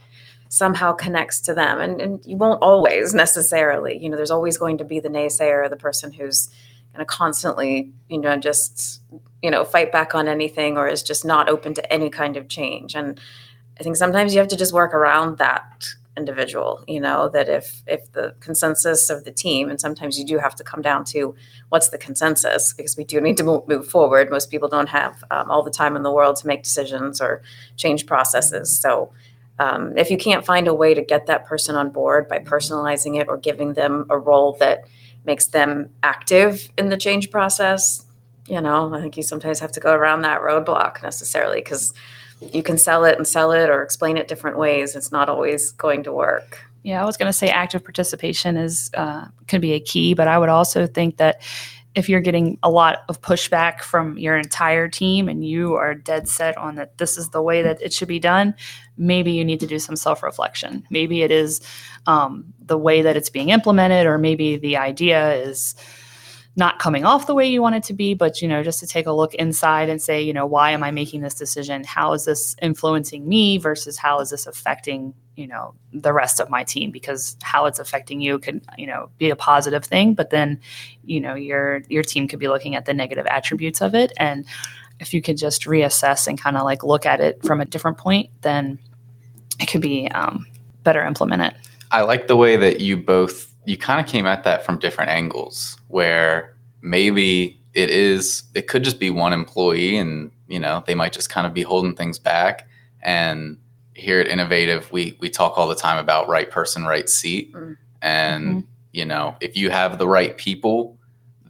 [0.52, 4.76] somehow connects to them, and, and you won't always necessarily, you know, there's always going
[4.76, 6.48] to be the naysayer, the person who's
[6.92, 9.00] going to constantly, you know, just,
[9.42, 12.48] you know, fight back on anything or is just not open to any kind of
[12.48, 12.94] change.
[12.94, 13.18] And
[13.80, 17.82] I think sometimes you have to just work around that individual you know that if
[17.86, 21.34] if the consensus of the team and sometimes you do have to come down to
[21.70, 24.30] what's the consensus because we do need to move, forward.
[24.30, 27.40] Most people don't have um, all the time in the world to make decisions or
[27.76, 28.78] change processes.
[28.78, 29.10] So
[29.58, 33.20] um, if you can't find a way to get that person on board by personalizing
[33.20, 34.84] it or giving them a role that
[35.24, 38.04] makes them active in the change process.
[38.46, 41.94] You know, I think you sometimes have to go around that roadblock necessarily because
[42.52, 44.96] you can sell it and sell it or explain it different ways.
[44.96, 46.58] It's not always going to work.
[46.82, 50.26] Yeah, I was going to say active participation is uh, can be a key, but
[50.26, 51.40] I would also think that
[51.94, 56.28] if you're getting a lot of pushback from your entire team and you are dead
[56.28, 58.54] set on that this is the way that it should be done,
[58.96, 60.84] maybe you need to do some self reflection.
[60.90, 61.60] Maybe it is
[62.06, 65.74] um, the way that it's being implemented, or maybe the idea is
[66.56, 68.86] not coming off the way you want it to be, but you know, just to
[68.86, 71.82] take a look inside and say, you know, why am I making this decision?
[71.84, 76.50] How is this influencing me versus how is this affecting, you know, the rest of
[76.50, 76.90] my team?
[76.90, 80.60] Because how it's affecting you could, you know, be a positive thing, but then,
[81.04, 84.12] you know, your your team could be looking at the negative attributes of it.
[84.16, 84.44] And
[85.00, 87.98] if you could just reassess and kind of like look at it from a different
[87.98, 88.78] point, then
[89.60, 90.46] it could be um,
[90.82, 91.54] better implemented.
[91.90, 95.10] I like the way that you both you kind of came at that from different
[95.10, 100.94] angles where maybe it is it could just be one employee and you know they
[100.94, 102.66] might just kind of be holding things back
[103.02, 103.56] and
[103.94, 107.52] here at innovative we we talk all the time about right person right seat.
[107.52, 107.76] Mm.
[108.00, 110.96] and you know if you have the right people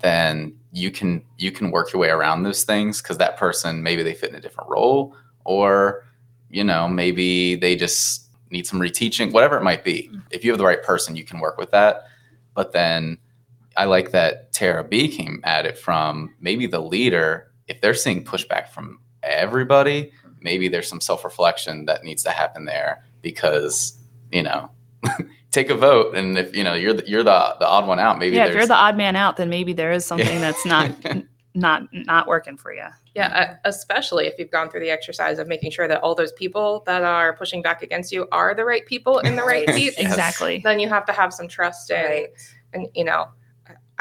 [0.01, 4.03] then you can you can work your way around those things because that person maybe
[4.03, 6.05] they fit in a different role or
[6.51, 10.11] you know maybe they just need some reteaching whatever it might be.
[10.31, 12.05] If you have the right person you can work with that.
[12.55, 13.19] But then
[13.77, 18.23] i like that tara b came at it from maybe the leader if they're seeing
[18.23, 23.99] pushback from everybody maybe there's some self-reflection that needs to happen there because
[24.31, 24.71] you know
[25.51, 28.19] take a vote and if you know you're the, you're the the odd one out
[28.19, 30.91] maybe yeah, if you're the odd man out, then maybe there is something that's not
[31.55, 32.87] not not working for you.
[33.15, 36.33] Yeah, uh, especially if you've gone through the exercise of making sure that all those
[36.33, 39.77] people that are pushing back against you are the right people in the right Right.
[39.77, 39.97] seats.
[39.99, 40.11] Yes.
[40.13, 40.63] Exactly.
[40.65, 42.29] Then you have to have some trust in, Right.
[42.73, 43.29] and you know,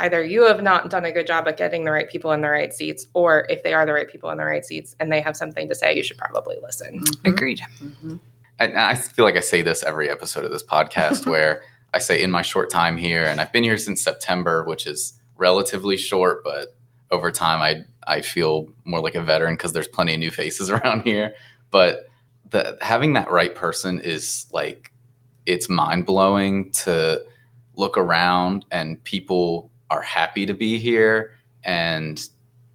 [0.01, 2.49] either you have not done a good job at getting the right people in the
[2.49, 5.21] right seats, or if they are the right people in the right seats and they
[5.21, 7.03] have something to say, you should probably listen.
[7.25, 7.61] Agreed.
[7.81, 8.19] Mhm.
[8.59, 12.21] and I feel like I say this every episode of this podcast where I say
[12.21, 16.43] in my short time here, and I've been here since September, which is relatively short,
[16.43, 16.75] but
[17.09, 20.69] over time I I feel more like a veteran because there's plenty of new faces
[20.75, 21.33] around here.
[21.71, 22.07] But
[22.51, 24.91] the having that right person is like
[25.47, 27.23] it's mind blowing to
[27.75, 31.32] look around and people are happy to be here
[31.63, 32.27] and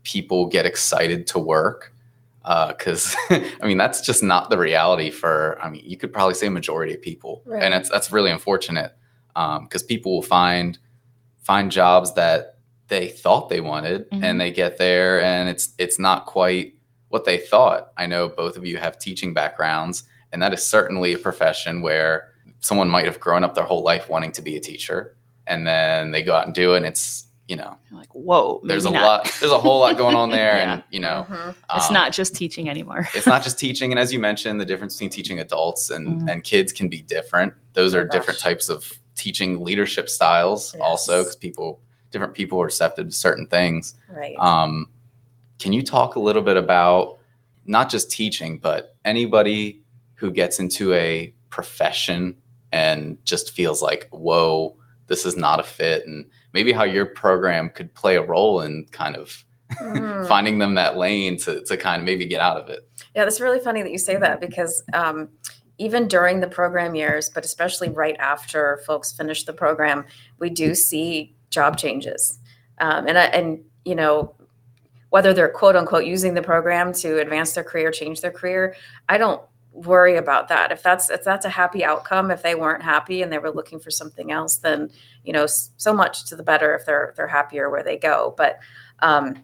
[0.04, 1.92] people get excited to work
[2.68, 6.48] because I mean that's just not the reality for I mean you could probably say
[6.48, 7.62] majority of people, Right.
[7.62, 8.92] and that's that's really unfortunate
[9.34, 10.78] because people will find
[11.42, 14.22] find jobs that they thought they wanted Mhm.
[14.22, 16.74] and they get there and it's it's not quite
[17.08, 17.92] what they thought.
[17.96, 22.28] I know both of you have teaching backgrounds, and that is certainly a profession where
[22.60, 26.10] someone might have grown up their whole life wanting to be a teacher, and then
[26.10, 28.90] they go out and do it, and it's you know You're like, whoa, there's a
[28.90, 29.02] not.
[29.02, 30.72] lot there's a whole lot going on there, Yeah.
[30.74, 31.54] and you know Mhm.
[31.76, 33.08] It's um, not just teaching anymore.
[33.14, 36.30] it's not just teaching and as you mentioned the difference between teaching adults and Mhm.
[36.32, 41.20] and kids can be different those Oh are different types of teaching leadership styles also
[41.22, 41.80] because people
[42.10, 44.34] different people are receptive to certain things Right.
[44.40, 44.88] um,
[45.60, 47.18] can you talk a little bit about
[47.64, 49.82] not just teaching but anybody
[50.14, 52.36] who gets into a profession
[52.72, 57.70] and just feels like whoa this is not a fit and maybe how your program
[57.70, 59.44] could play a role in kind of
[59.80, 60.28] Mhm.
[60.28, 63.40] finding them that lane to, to kind of maybe get out of it Yeah, that's
[63.40, 65.28] really funny that you say that because um,
[65.78, 70.04] even during the program years, but especially right after folks finish the program,
[70.38, 72.38] we do see job changes.
[72.78, 74.34] Um, and I, and you know,
[75.10, 78.74] whether they're quote unquote using the program to advance their career, change their career,
[79.08, 79.42] I don't
[79.76, 80.72] worry about that.
[80.72, 83.78] If that's if that's a happy outcome, if they weren't happy and they were looking
[83.78, 84.90] for something else, then
[85.24, 88.34] you know, so much to the better if they're they're happier where they go.
[88.36, 88.58] But
[89.00, 89.42] um,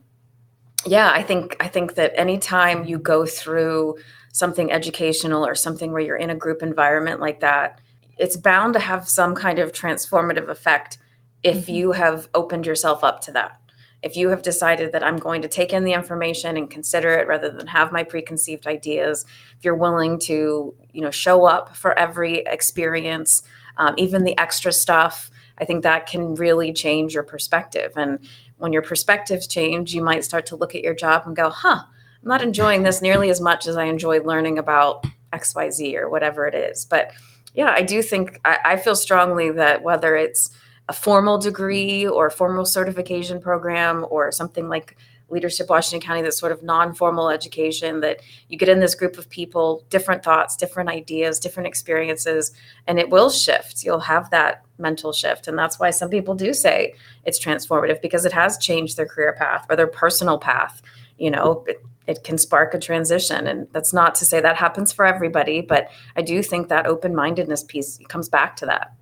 [0.87, 3.99] yeah, I think I think that anytime you go through
[4.33, 7.81] something educational or something where you're in a group environment like that,
[8.19, 10.99] it's bound to have some kind of transformative effect
[11.43, 11.75] if Mhm.
[11.75, 13.59] you have opened yourself up to that.
[14.03, 17.29] If you have decided that I'm going to take in the information and consider it
[17.29, 19.25] rather than have my preconceived ideas,
[19.57, 23.43] if you're willing to, you know, show up for every experience,
[23.77, 27.93] um, even the extra stuff, I think that can really change your perspective.
[27.97, 28.19] And
[28.59, 31.83] when your perspectives change, you might start to look at your job and go, huh,
[32.23, 36.47] I'm not enjoying this nearly as much as I enjoyed learning about XYZ or whatever
[36.47, 36.85] it is.
[36.85, 37.13] But
[37.55, 40.51] yeah, I do think, I, I feel strongly that whether it's
[40.89, 41.49] a formal mm-hmm.
[41.49, 44.97] degree or a formal certification program or something like
[45.29, 49.31] leadership Washington County, this sort of non-formal education that you get in this group of
[49.31, 52.53] people, different thoughts, different ideas, different experiences,
[52.87, 53.83] and it will shift.
[53.83, 55.49] You'll have that mental shift.
[55.49, 59.33] And that's why some people do say it's transformative because it has changed their career
[59.33, 60.83] path or their personal path.
[61.17, 61.71] You know, mm-hmm.
[61.71, 63.47] it, it can spark a transition.
[63.47, 67.65] And that's not to say that happens for everybody, but I do think that open-mindedness
[67.65, 68.93] piece comes back to that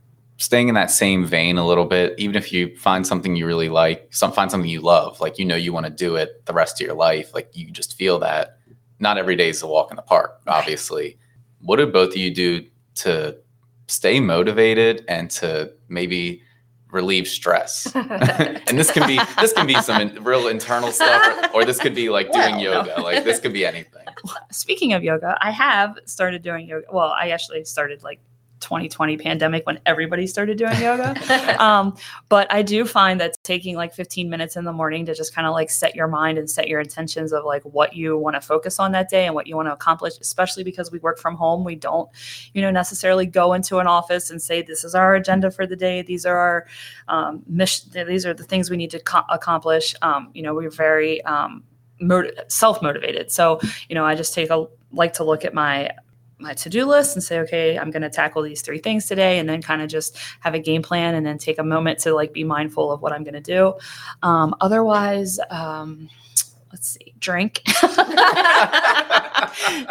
[0.41, 3.69] staying in that same vein a little bit, even if you find something you really
[3.69, 6.55] like, some find something you love, like you know you want to do it the
[6.55, 8.57] rest of your life, like you just feel that.
[8.99, 11.19] Not every day is a walk in the park, obviously.
[11.61, 12.67] What do both of you do
[12.97, 13.37] to
[13.87, 16.43] stay motivated and to maybe
[16.91, 17.91] relieve stress?
[17.95, 21.79] and this can be this can be some in, real internal stuff, or, or, this
[21.79, 22.95] could be like doing well, yoga.
[22.97, 23.03] No.
[23.03, 24.05] Like this could be anything.
[24.51, 26.87] Speaking of yoga, I have started doing yoga.
[26.91, 28.21] Well, I actually started like
[28.61, 31.15] 2020 pandemic when everybody started doing yoga.
[31.63, 31.97] um,
[32.29, 35.47] but I do find that taking like 15 minutes in the morning to just kind
[35.47, 38.41] of like set your mind and set your intentions of like what you want to
[38.41, 41.37] focus on that day and what you want to accomplish, especially because we work from
[41.37, 41.65] home.
[41.65, 42.09] We don't,
[42.55, 45.77] you know, necessarily go into an office and say, this is our agenda for the
[45.77, 46.03] day.
[46.03, 46.67] These are our
[47.09, 47.91] um, mission.
[48.07, 49.95] These are the things we need to co- accomplish.
[50.03, 51.65] Um, you know, we're very um,
[52.49, 53.31] self motivated.
[53.31, 55.91] So, you know, I just take a like to look at my
[56.41, 59.49] my to-do list and say okay i'm going to tackle these three things today and
[59.49, 62.33] then kind of just have a game plan and then take a moment to like
[62.33, 63.75] be mindful of what i'm going to do.
[64.23, 66.09] Um, otherwise um,
[66.73, 67.63] let's see drink.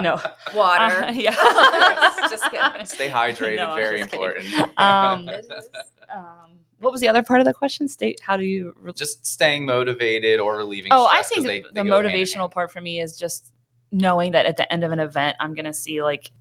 [0.02, 0.20] No.
[0.56, 1.04] Water.
[1.04, 1.32] Uh, yeah.
[2.30, 2.86] Just kidding.
[2.86, 4.46] stay hydrated no, very important.
[4.80, 5.30] Um,
[6.16, 7.88] um, what was the other part of the question?
[7.88, 11.82] State how do you re- just staying motivated or relieving oh i think the, the
[11.82, 13.52] motivational part for me is just
[13.92, 16.32] knowing that at the end of an event i'm going to see like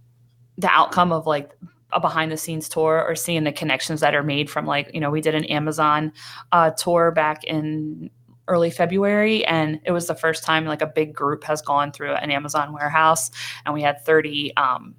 [0.59, 1.53] the outcome of like
[1.93, 5.01] a behind the scenes tour or seeing the connections that are made from like you
[5.01, 6.13] know we did an amazon
[6.53, 8.11] uh, tour back in
[8.47, 12.13] early february and it was the first time like a big group has gone through
[12.13, 13.31] an amazon warehouse
[13.65, 14.95] and we had 30 um,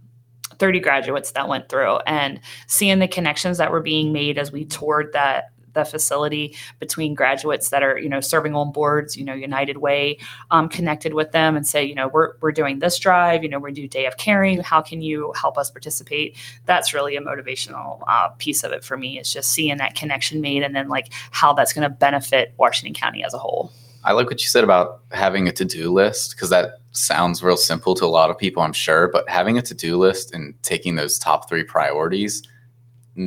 [0.59, 1.97] 30 graduates that went through.
[2.05, 7.13] And seeing the connections that were being made as we toured that the facility between
[7.13, 10.17] graduates that are you know serving on boards you know united way
[10.51, 13.59] um, connected with them and say you know we're, we're doing this drive you know
[13.59, 18.01] we're doing day of caring how can you help us participate that's really a motivational
[18.07, 21.11] uh, piece of it for me is just seeing that connection made and then like
[21.31, 23.71] how that's going to benefit washington county as a whole
[24.03, 27.57] I like what you said about having a to do list because that sounds real
[27.57, 29.09] simple to a lot of people, I'm sure.
[29.09, 32.43] But having a to do list and taking those top three priorities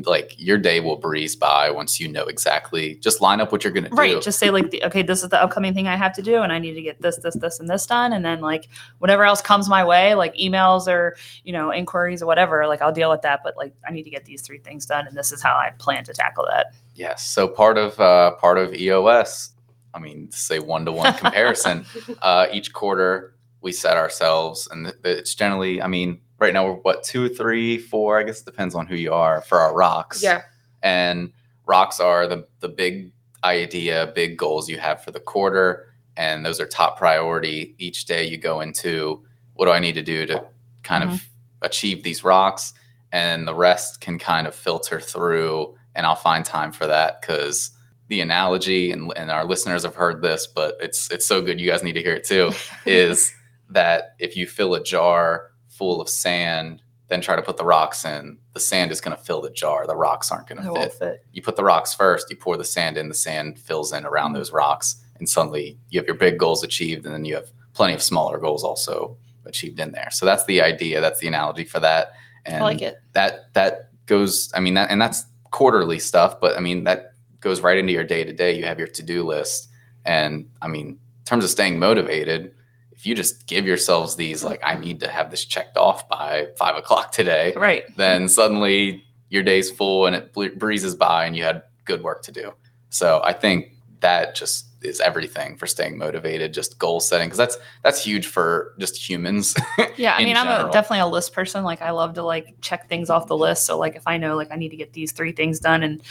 [0.01, 3.72] like your day will breeze by once you know exactly just line up what you're
[3.72, 3.97] going to do.
[3.97, 6.40] right just say like the, okay this is the upcoming thing i have to do
[6.43, 8.68] and i need to get this this this and this done and then like
[8.99, 12.93] whatever else comes my way like emails or you know inquiries or whatever like i'll
[12.93, 15.30] deal with that but like i need to get these three things done and this
[15.30, 16.74] is how i plan to tackle that.
[16.95, 19.51] Yes so part of uh part of eos
[19.95, 21.84] i mean say one-to-one comparison
[22.22, 27.05] uh each quarter we set ourselves and it's generally i mean right now we're what
[27.05, 28.18] two, three, four.
[28.18, 30.22] I guess it depends on who you are for our rocks.
[30.22, 30.43] Yeah.
[30.82, 31.32] And
[31.64, 33.12] rocks are the the big
[33.45, 35.86] idea, big goals you have for the quarter,
[36.16, 37.74] and those are top priority.
[37.78, 39.24] Each day you go into
[39.55, 40.45] what do I need to do to
[40.82, 41.14] kind mm-hmm.
[41.14, 41.28] of
[41.62, 42.74] achieve these rocks,
[43.12, 47.70] and the rest can kind of filter through, and I'll find time for that because
[48.09, 51.70] the analogy and, and our listeners have heard this, but it's it's so good you
[51.70, 52.51] guys need to hear it too.
[52.84, 53.32] is
[53.70, 58.05] that if you fill a jar full of sand, then try to put the rocks
[58.05, 59.87] in, the sand is going to fill the jar.
[59.87, 60.93] The rocks aren't going to fit.
[60.95, 61.27] fit.
[61.33, 64.31] You put the rocks first, you pour the sand in, the sand fills in around
[64.31, 64.39] mm-hmm.
[64.39, 67.95] those rocks, and suddenly you have your big goals achieved, and then you have plenty
[67.95, 70.09] of smaller goals also achieved in there.
[70.11, 71.01] So that's the idea.
[71.01, 72.12] That's the analogy for that.
[72.45, 72.97] And I like it.
[73.12, 74.51] That that goes.
[74.55, 78.05] I mean, that and that's quarterly stuff, but I mean that goes right into your
[78.05, 78.57] day to day.
[78.57, 79.68] You have your to do list,
[80.05, 82.55] and I mean, in terms of staying motivated,
[83.03, 86.46] if you just give yourselves these like i need to have this checked off by
[86.57, 87.84] five o'clock today right.
[87.96, 92.30] then suddenly your day's full and it breezes by and you had good work to
[92.30, 92.53] do.
[92.90, 97.59] So i think that just is everything for staying motivated just goal setting because that's
[97.82, 99.57] that's huge for just humans
[99.96, 101.64] yeah i mean i'm a, definitely a list person.
[101.64, 103.64] Like i love to like check things off the list.
[103.64, 106.03] So like if i know like i need to get these three things done and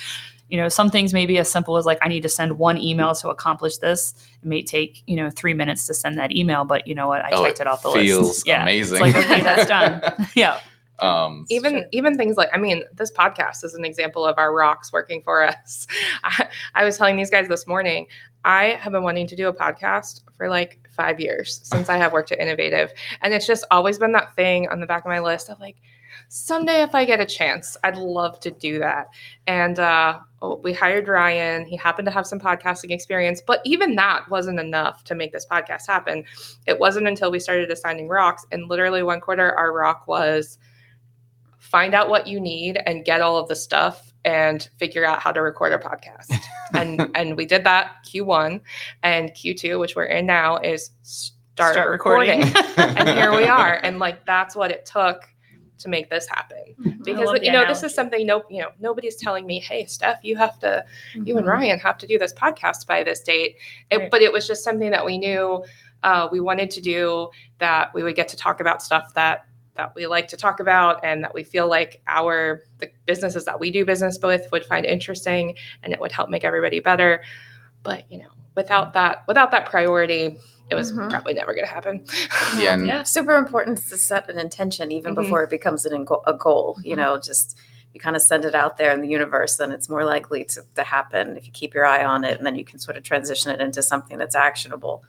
[0.51, 2.77] you know some things may be as simple as like i need to send one
[2.77, 6.65] email to accomplish this it may take you know three minutes to send that email
[6.65, 9.03] but you know what i oh, checked it, it off the feels list yeah amazing
[9.03, 10.59] it's like okay that's done yeah
[10.99, 11.85] um, even sure.
[11.91, 15.43] even things like I mean, this podcast is an example of our rocks working for
[15.47, 15.87] us.
[16.23, 18.05] I, I was telling these guys this morning,
[18.45, 22.13] I have been wanting to do a podcast for like five years since I have
[22.13, 22.91] worked at Innovative.
[23.21, 25.77] And it's just always been that thing on the back of my list of like,
[26.29, 29.07] someday if I get a chance, I'd love to do that.
[29.47, 31.65] And uh, oh, we hired Ryan.
[31.65, 35.45] He happened to have some podcasting experience, but even that wasn't enough to make this
[35.49, 36.23] podcast happen.
[36.67, 38.45] It wasn't until we started assigning rocks.
[38.51, 40.57] And literally, one quarter, our rock was
[41.57, 45.31] find out what you need and get all of the stuff and figure out how
[45.31, 46.35] to record a podcast.
[46.73, 48.61] and and we did that Q1
[49.03, 52.41] and Q2, which we're in now, is start, Start recording.
[52.41, 52.73] recording.
[52.97, 53.79] and here we are.
[53.83, 55.27] And like that's what it took
[55.81, 56.75] to make this happen.
[57.03, 59.85] Because love the you know, this is something no, you know, nobody's telling me, hey,
[59.85, 61.51] Steph, you have to, you and Mhm.
[61.51, 63.57] Ryan have to do this podcast by this date.
[63.89, 64.11] It, Right.
[64.11, 65.63] But it was just something that we knew
[66.03, 67.29] uh, we wanted to do.
[67.59, 70.99] That we would get to talk about stuff that that we like to talk about
[71.03, 74.85] and that we feel like our the businesses that we do business with would find
[74.85, 77.23] interesting and it would help make everybody better.
[77.83, 80.37] But you know, without that without that priority,
[80.69, 81.09] it was Mhm.
[81.09, 82.05] probably never going to happen.
[82.57, 83.03] Yeah, and Yeah.
[83.03, 85.23] super important to set an intention even Mhm.
[85.23, 86.99] before it becomes an, a goal you Mhm.
[86.99, 87.57] know just
[87.93, 90.63] you kind of send it out there in the universe then it's more likely to,
[90.75, 93.03] to happen if you keep your eye on it and then you can sort of
[93.03, 95.03] transition it into something that's actionable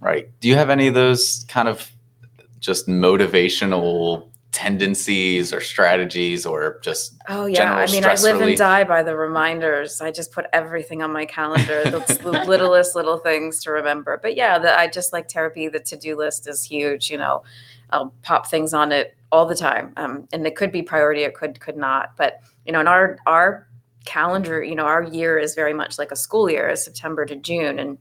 [0.00, 0.30] Right.
[0.40, 1.90] Do you have any of those kind of
[2.60, 4.28] just motivational
[4.58, 7.76] tendencies or strategies or just oh yeah.
[7.76, 8.48] i mean i live relief.
[8.48, 10.00] and die by the reminders.
[10.00, 14.18] I just put everything on my calendar the, the littlest little things to remember.
[14.20, 15.68] But yeah the, i just like therapy.
[15.68, 17.44] The to-do list is huge you know.
[17.90, 21.34] I'll pop things on it all the time um, and it could be priority it
[21.34, 22.16] could could not.
[22.16, 23.68] But you know in our our
[24.06, 27.36] calendar you know our year is very much like a school year is september to
[27.36, 27.98] june and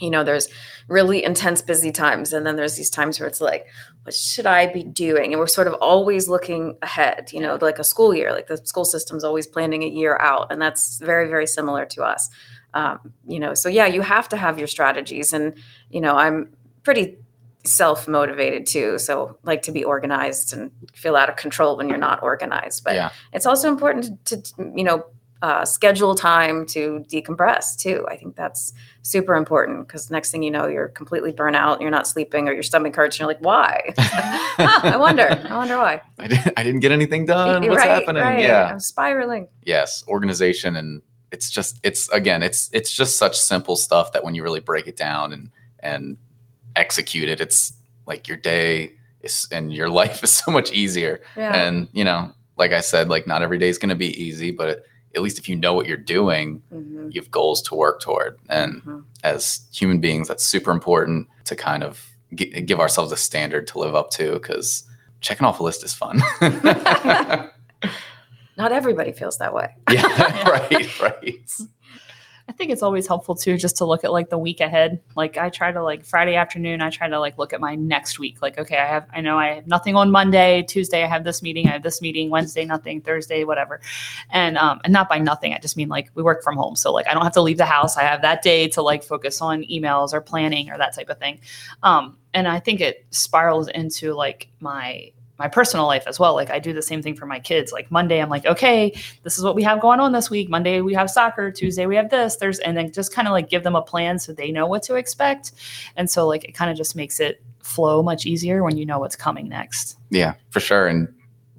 [0.00, 0.48] you know there's
[0.88, 3.66] really intense busy times and then there's these times where it's like
[4.02, 5.32] what should i be doing?
[5.32, 8.56] And we're sort of always looking ahead you know like a school year like the
[8.58, 12.28] school system's always planning a year out and that's very very similar to us.
[12.74, 15.54] Um, you know so yeah you have to have your strategies and
[15.90, 17.16] you know i'm pretty
[17.64, 22.22] self-motivated too so like to be organized and feel out of control when you're not
[22.22, 23.10] organized but Yeah.
[23.32, 24.42] it's also important to
[24.74, 25.06] you know
[25.42, 28.72] uh, schedule time to decompress too i think that's
[29.02, 32.52] super important because next thing you know you're completely burnt out you're not sleeping or
[32.52, 36.52] your stomach hurts and you're like why Huh, i wonder i wonder why I didn't
[36.56, 37.62] I didn't get anything done.
[37.68, 38.22] What's right, happening?
[38.22, 38.40] right.
[38.40, 38.68] Yeah.
[38.72, 40.04] i'm spiraling Yes.
[40.08, 44.42] Organization and it's just it's again, it's it's just such simple stuff that when you
[44.44, 46.16] really break it down and and
[46.76, 47.72] execute it, it's
[48.06, 51.20] like your day is and your life is so much easier.
[51.36, 54.52] yeah And you know, like I said, like not every day is gonna be easy,
[54.52, 54.84] but
[55.14, 58.38] at least if you know what you're doing, Mhm, you have goals to work toward.
[58.48, 59.04] And mhm.
[59.22, 63.78] as human beings, that's super important to kind of gi- give ourselves a standard to
[63.78, 64.84] live up to because
[65.20, 66.20] checking off a list is fun.
[68.56, 71.50] not everybody feels that way yeah, right, right.
[72.46, 75.00] I think it's always helpful too, just to look at like the week ahead.
[75.16, 78.18] Like I try to like Friday afternoon, I try to like look at my next
[78.18, 78.42] week.
[78.42, 81.42] Like, okay, I have, I know I have nothing on Monday, Tuesday, I have this
[81.42, 83.80] meeting, I have this meeting, Wednesday, nothing, Thursday, whatever.
[84.30, 86.76] And, um, and not by nothing, I just mean like we work from home.
[86.76, 87.96] So like I don't have to leave the house.
[87.96, 91.18] I have that day to like focus on emails or planning or that type of
[91.18, 91.40] thing.
[91.82, 96.34] Um, and I think it spirals into like my, my personal life as well.
[96.34, 97.72] Like I do the same thing for my kids.
[97.72, 100.48] Like Monday, I'm like, okay, this is what we have going on this week.
[100.48, 101.50] Monday we have soccer.
[101.50, 102.36] Tuesday we have this.
[102.36, 104.82] There's and then just kind of like give them a plan so they know what
[104.84, 105.52] to expect.
[105.96, 108.98] And so like it kind of just makes it flow much easier when you know
[108.98, 109.98] what's coming next.
[110.10, 110.86] Yeah, for sure.
[110.86, 111.12] And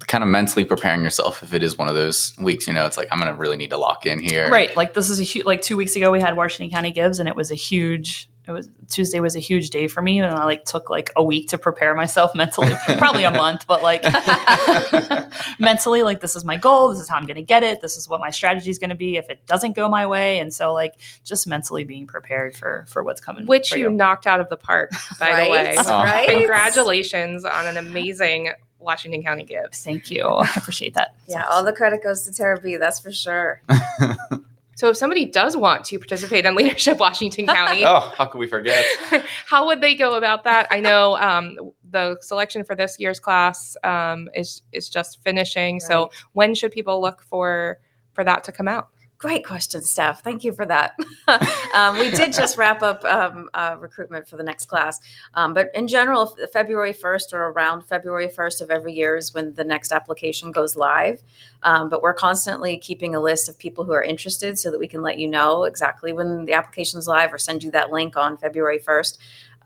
[0.06, 2.96] kind of mentally preparing yourself if it is one of those weeks, you know, it's
[2.96, 4.48] like, I'm going to really need to lock in here.
[4.50, 4.74] Right.
[4.76, 7.28] Like this is a huge like two weeks ago we had Washington County Gives and
[7.28, 10.44] it was a huge it was Tuesday was a huge day for me and I
[10.44, 12.72] like took like a week to prepare myself mentally.
[12.96, 14.04] Probably a month, but like
[15.58, 17.96] mentally like this is my goal, this is how I'm going to get it, this
[17.96, 20.54] is what my strategy is going to be if it doesn't go my way and
[20.54, 20.94] so like
[21.24, 24.56] just mentally being prepared for for what's coming Which for you knocked out of the
[24.56, 25.74] park, by the way.
[25.78, 26.04] Oh.
[26.04, 29.82] right Congratulations on an amazing Washington County Gives.
[29.82, 30.22] Thank you.
[30.24, 31.14] I appreciate that.
[31.26, 33.60] yeah all the credit goes to therapy that's for sure
[34.76, 38.46] So if somebody does want to participate in Leadership Washington County, Oh, how could we
[38.46, 38.84] forget?
[39.46, 40.66] how would they go about that?
[40.70, 41.56] I know um,
[41.90, 45.80] the selection for this year's class um, is is just finishing.
[45.80, 47.78] So when should people look for
[48.12, 48.88] for that to come out?
[49.18, 50.22] Great question, Steph.
[50.22, 50.94] Thank you for that.
[51.74, 55.00] um, we did just wrap up um, uh, recruitment for the next class.
[55.32, 59.54] Um, but in general, February 1st or around February 1st of every year is when
[59.54, 61.22] the next application goes live.
[61.62, 64.86] Um, but we're constantly keeping a list of people who are interested so that we
[64.86, 68.36] can let you know exactly when the application's live or send you that link on
[68.36, 69.16] February 1st.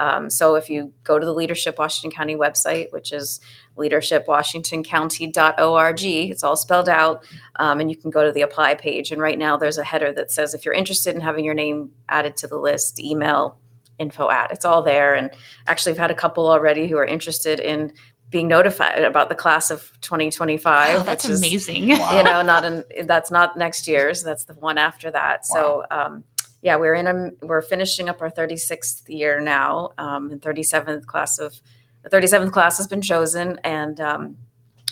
[0.00, 3.38] Um, so if you go to the Leadership Washington County website, which is
[3.76, 7.22] leadershipwashingtoncounty.org, it's all spelled out,
[7.56, 9.12] um, and you can go to the apply page.
[9.12, 11.90] And right now there's a header that says if you're interested in having your name
[12.08, 13.58] added to the list, email
[13.98, 14.50] info at.
[14.50, 15.14] It's all there.
[15.14, 15.30] And
[15.66, 17.92] actually, I've had a couple already who are interested in
[18.30, 21.00] being notified about the class of 2025.
[21.00, 21.88] Oh, that's which is, amazing.
[21.88, 22.16] Wow.
[22.16, 24.22] you know, not in that's not next year's.
[24.22, 25.46] That's the one after that.
[25.46, 26.24] So, um,
[26.62, 29.92] yeah, we're in a we're finishing up our 36th year now.
[29.98, 31.60] Um, and 37th class of
[32.02, 34.36] the 37th class has been chosen, and um,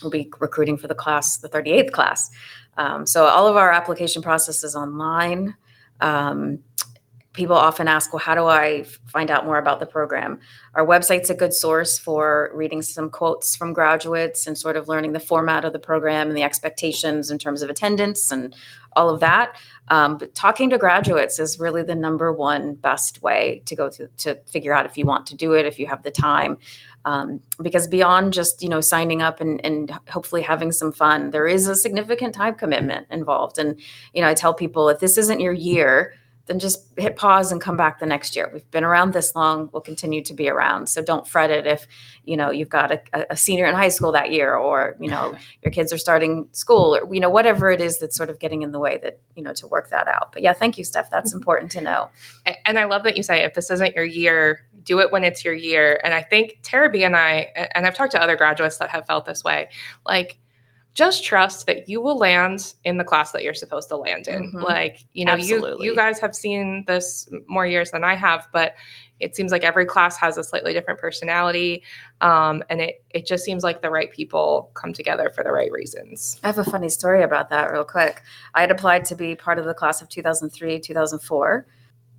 [0.02, 2.30] we'll be recruiting for the class, the 38th class.
[2.76, 5.54] Um, so all of our application process is online.
[6.00, 6.60] Um,
[7.38, 10.40] people often ask, well, how do I find out more about the program?
[10.74, 15.12] Our website's a good source for reading some quotes from graduates and sort of learning
[15.12, 18.56] the format of the program and the expectations in terms of attendance and
[18.96, 19.56] all of that.
[19.86, 24.08] Um, but talking to graduates is really the number one best way to go to
[24.08, 26.58] to figure out if you want to do it, if you have the time.
[27.04, 31.46] Um, because beyond just you know signing up and, and hopefully having some fun, there
[31.46, 33.58] is a significant time commitment involved.
[33.58, 33.80] And
[34.12, 36.14] you know, I tell people if this isn't your year,
[36.48, 38.50] then just hit pause and come back the next year.
[38.52, 40.88] We've been around this long, we'll continue to be around.
[40.88, 41.86] So don't fret it if,
[42.24, 45.36] you know, you've got a, a senior in high school that year or, you know,
[45.62, 48.62] your kids are starting school or, you know, whatever it is that's sort of getting
[48.62, 50.32] in the way that, you know, to work that out.
[50.32, 51.10] But yeah, thank you, Steph.
[51.10, 51.38] That's mm-hmm.
[51.38, 52.08] important to know.
[52.64, 55.44] And I love that you say if this isn't your year, do it when it's
[55.44, 56.00] your year.
[56.02, 59.06] And I think Tara B and I, and I've talked to other graduates that have
[59.06, 59.68] felt this way,
[60.06, 60.38] like
[60.98, 64.50] just trust that you will land in the class that you're supposed to land in.
[64.50, 64.62] Mhm.
[64.64, 68.74] Like, you know, you you guys have seen this more years than I have, but
[69.20, 71.84] it seems like every class has a slightly different personality.
[72.20, 75.70] Um, and it it just seems like the right people come together for the right
[75.70, 76.40] reasons.
[76.42, 78.20] I have a funny story about that, real quick.
[78.56, 81.64] I had applied to be part of the class of 2003, 2004,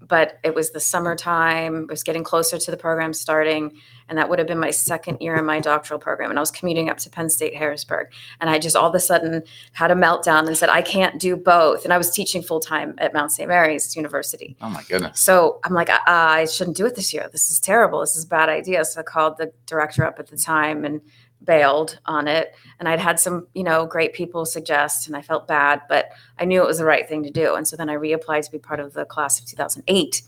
[0.10, 1.84] but it was the summertime.
[1.84, 3.72] It was getting closer to the program starting,
[4.10, 6.32] and that would have been my second year in my doctoral program.
[6.32, 9.00] And I was commuting up to Penn State Harrisburg, and I just all of a
[9.00, 12.60] sudden had a meltdown and said, "I can't do both." And I was teaching full
[12.60, 13.48] time at Mount St.
[13.48, 14.58] Mary's University.
[14.62, 15.20] Oh my goodness.
[15.20, 17.30] So I'm like, I, I shouldn't do it this year.
[17.32, 18.02] This is terrible.
[18.02, 18.84] This is a bad idea.
[18.84, 21.02] So I called the director up at the time and
[21.44, 22.56] bailed on it.
[22.80, 26.46] And I'd had some, you know, great people suggest, and I felt bad, but I
[26.46, 27.56] knew it was the right thing to do.
[27.56, 30.22] And so then I reapplied to be part of the class of 2008.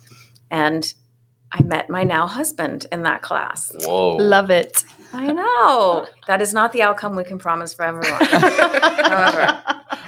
[0.49, 0.93] And
[1.51, 3.71] I met my now husband in that class.
[3.83, 4.15] Whoa.
[4.15, 4.85] Love it.
[5.13, 6.07] I know.
[6.27, 8.23] That is not the outcome we can promise for everyone.
[8.25, 9.61] However,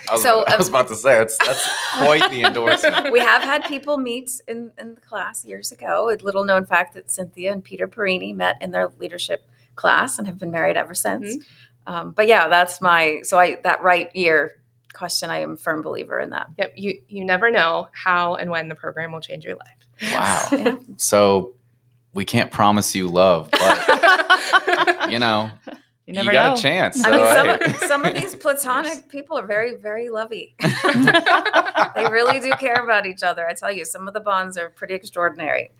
[0.10, 3.12] I was, so, I um, was about to say that's that's quite the endorsement.
[3.12, 6.10] we have had people meet in, in the class years ago.
[6.10, 9.45] A little known fact that Cynthia and Peter Perini met in their leadership
[9.76, 11.43] class and have been married ever since.
[11.88, 14.55] Um, but yeah, that's my so I that right year
[14.93, 15.30] question.
[15.30, 16.47] I am a firm believer in that.
[16.57, 16.74] Yep.
[16.76, 20.11] You you never know how and when the program will change your life.
[20.13, 20.47] Wow.
[20.51, 20.76] Yeah.
[20.97, 21.53] So
[22.13, 25.74] we can't promise you love, but you know, You
[26.05, 26.53] you, never got know.
[26.53, 27.03] a chance.
[27.03, 27.65] I mean, some, hey.
[27.65, 30.55] of, some of these platonic people are very, very lovey.
[30.61, 33.47] they really do care about each other.
[33.47, 35.71] I tell you, some of the bonds are pretty extraordinary.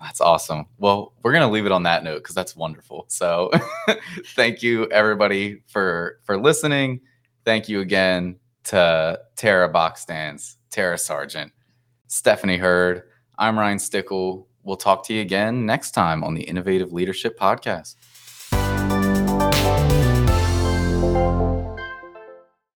[0.00, 0.66] That's awesome.
[0.78, 3.04] Well, we're gonna leave it on that note because that's wonderful.
[3.08, 3.50] So,
[4.34, 7.00] thank you everybody for for listening.
[7.44, 11.52] Thank you again to Tara Bockstanz, Tara Sargent,
[12.06, 13.02] Stephanie Hurd.
[13.38, 14.48] I'm Ryan Stickle.
[14.62, 17.96] We'll talk to you again next time on the Innovative Leadership Podcast.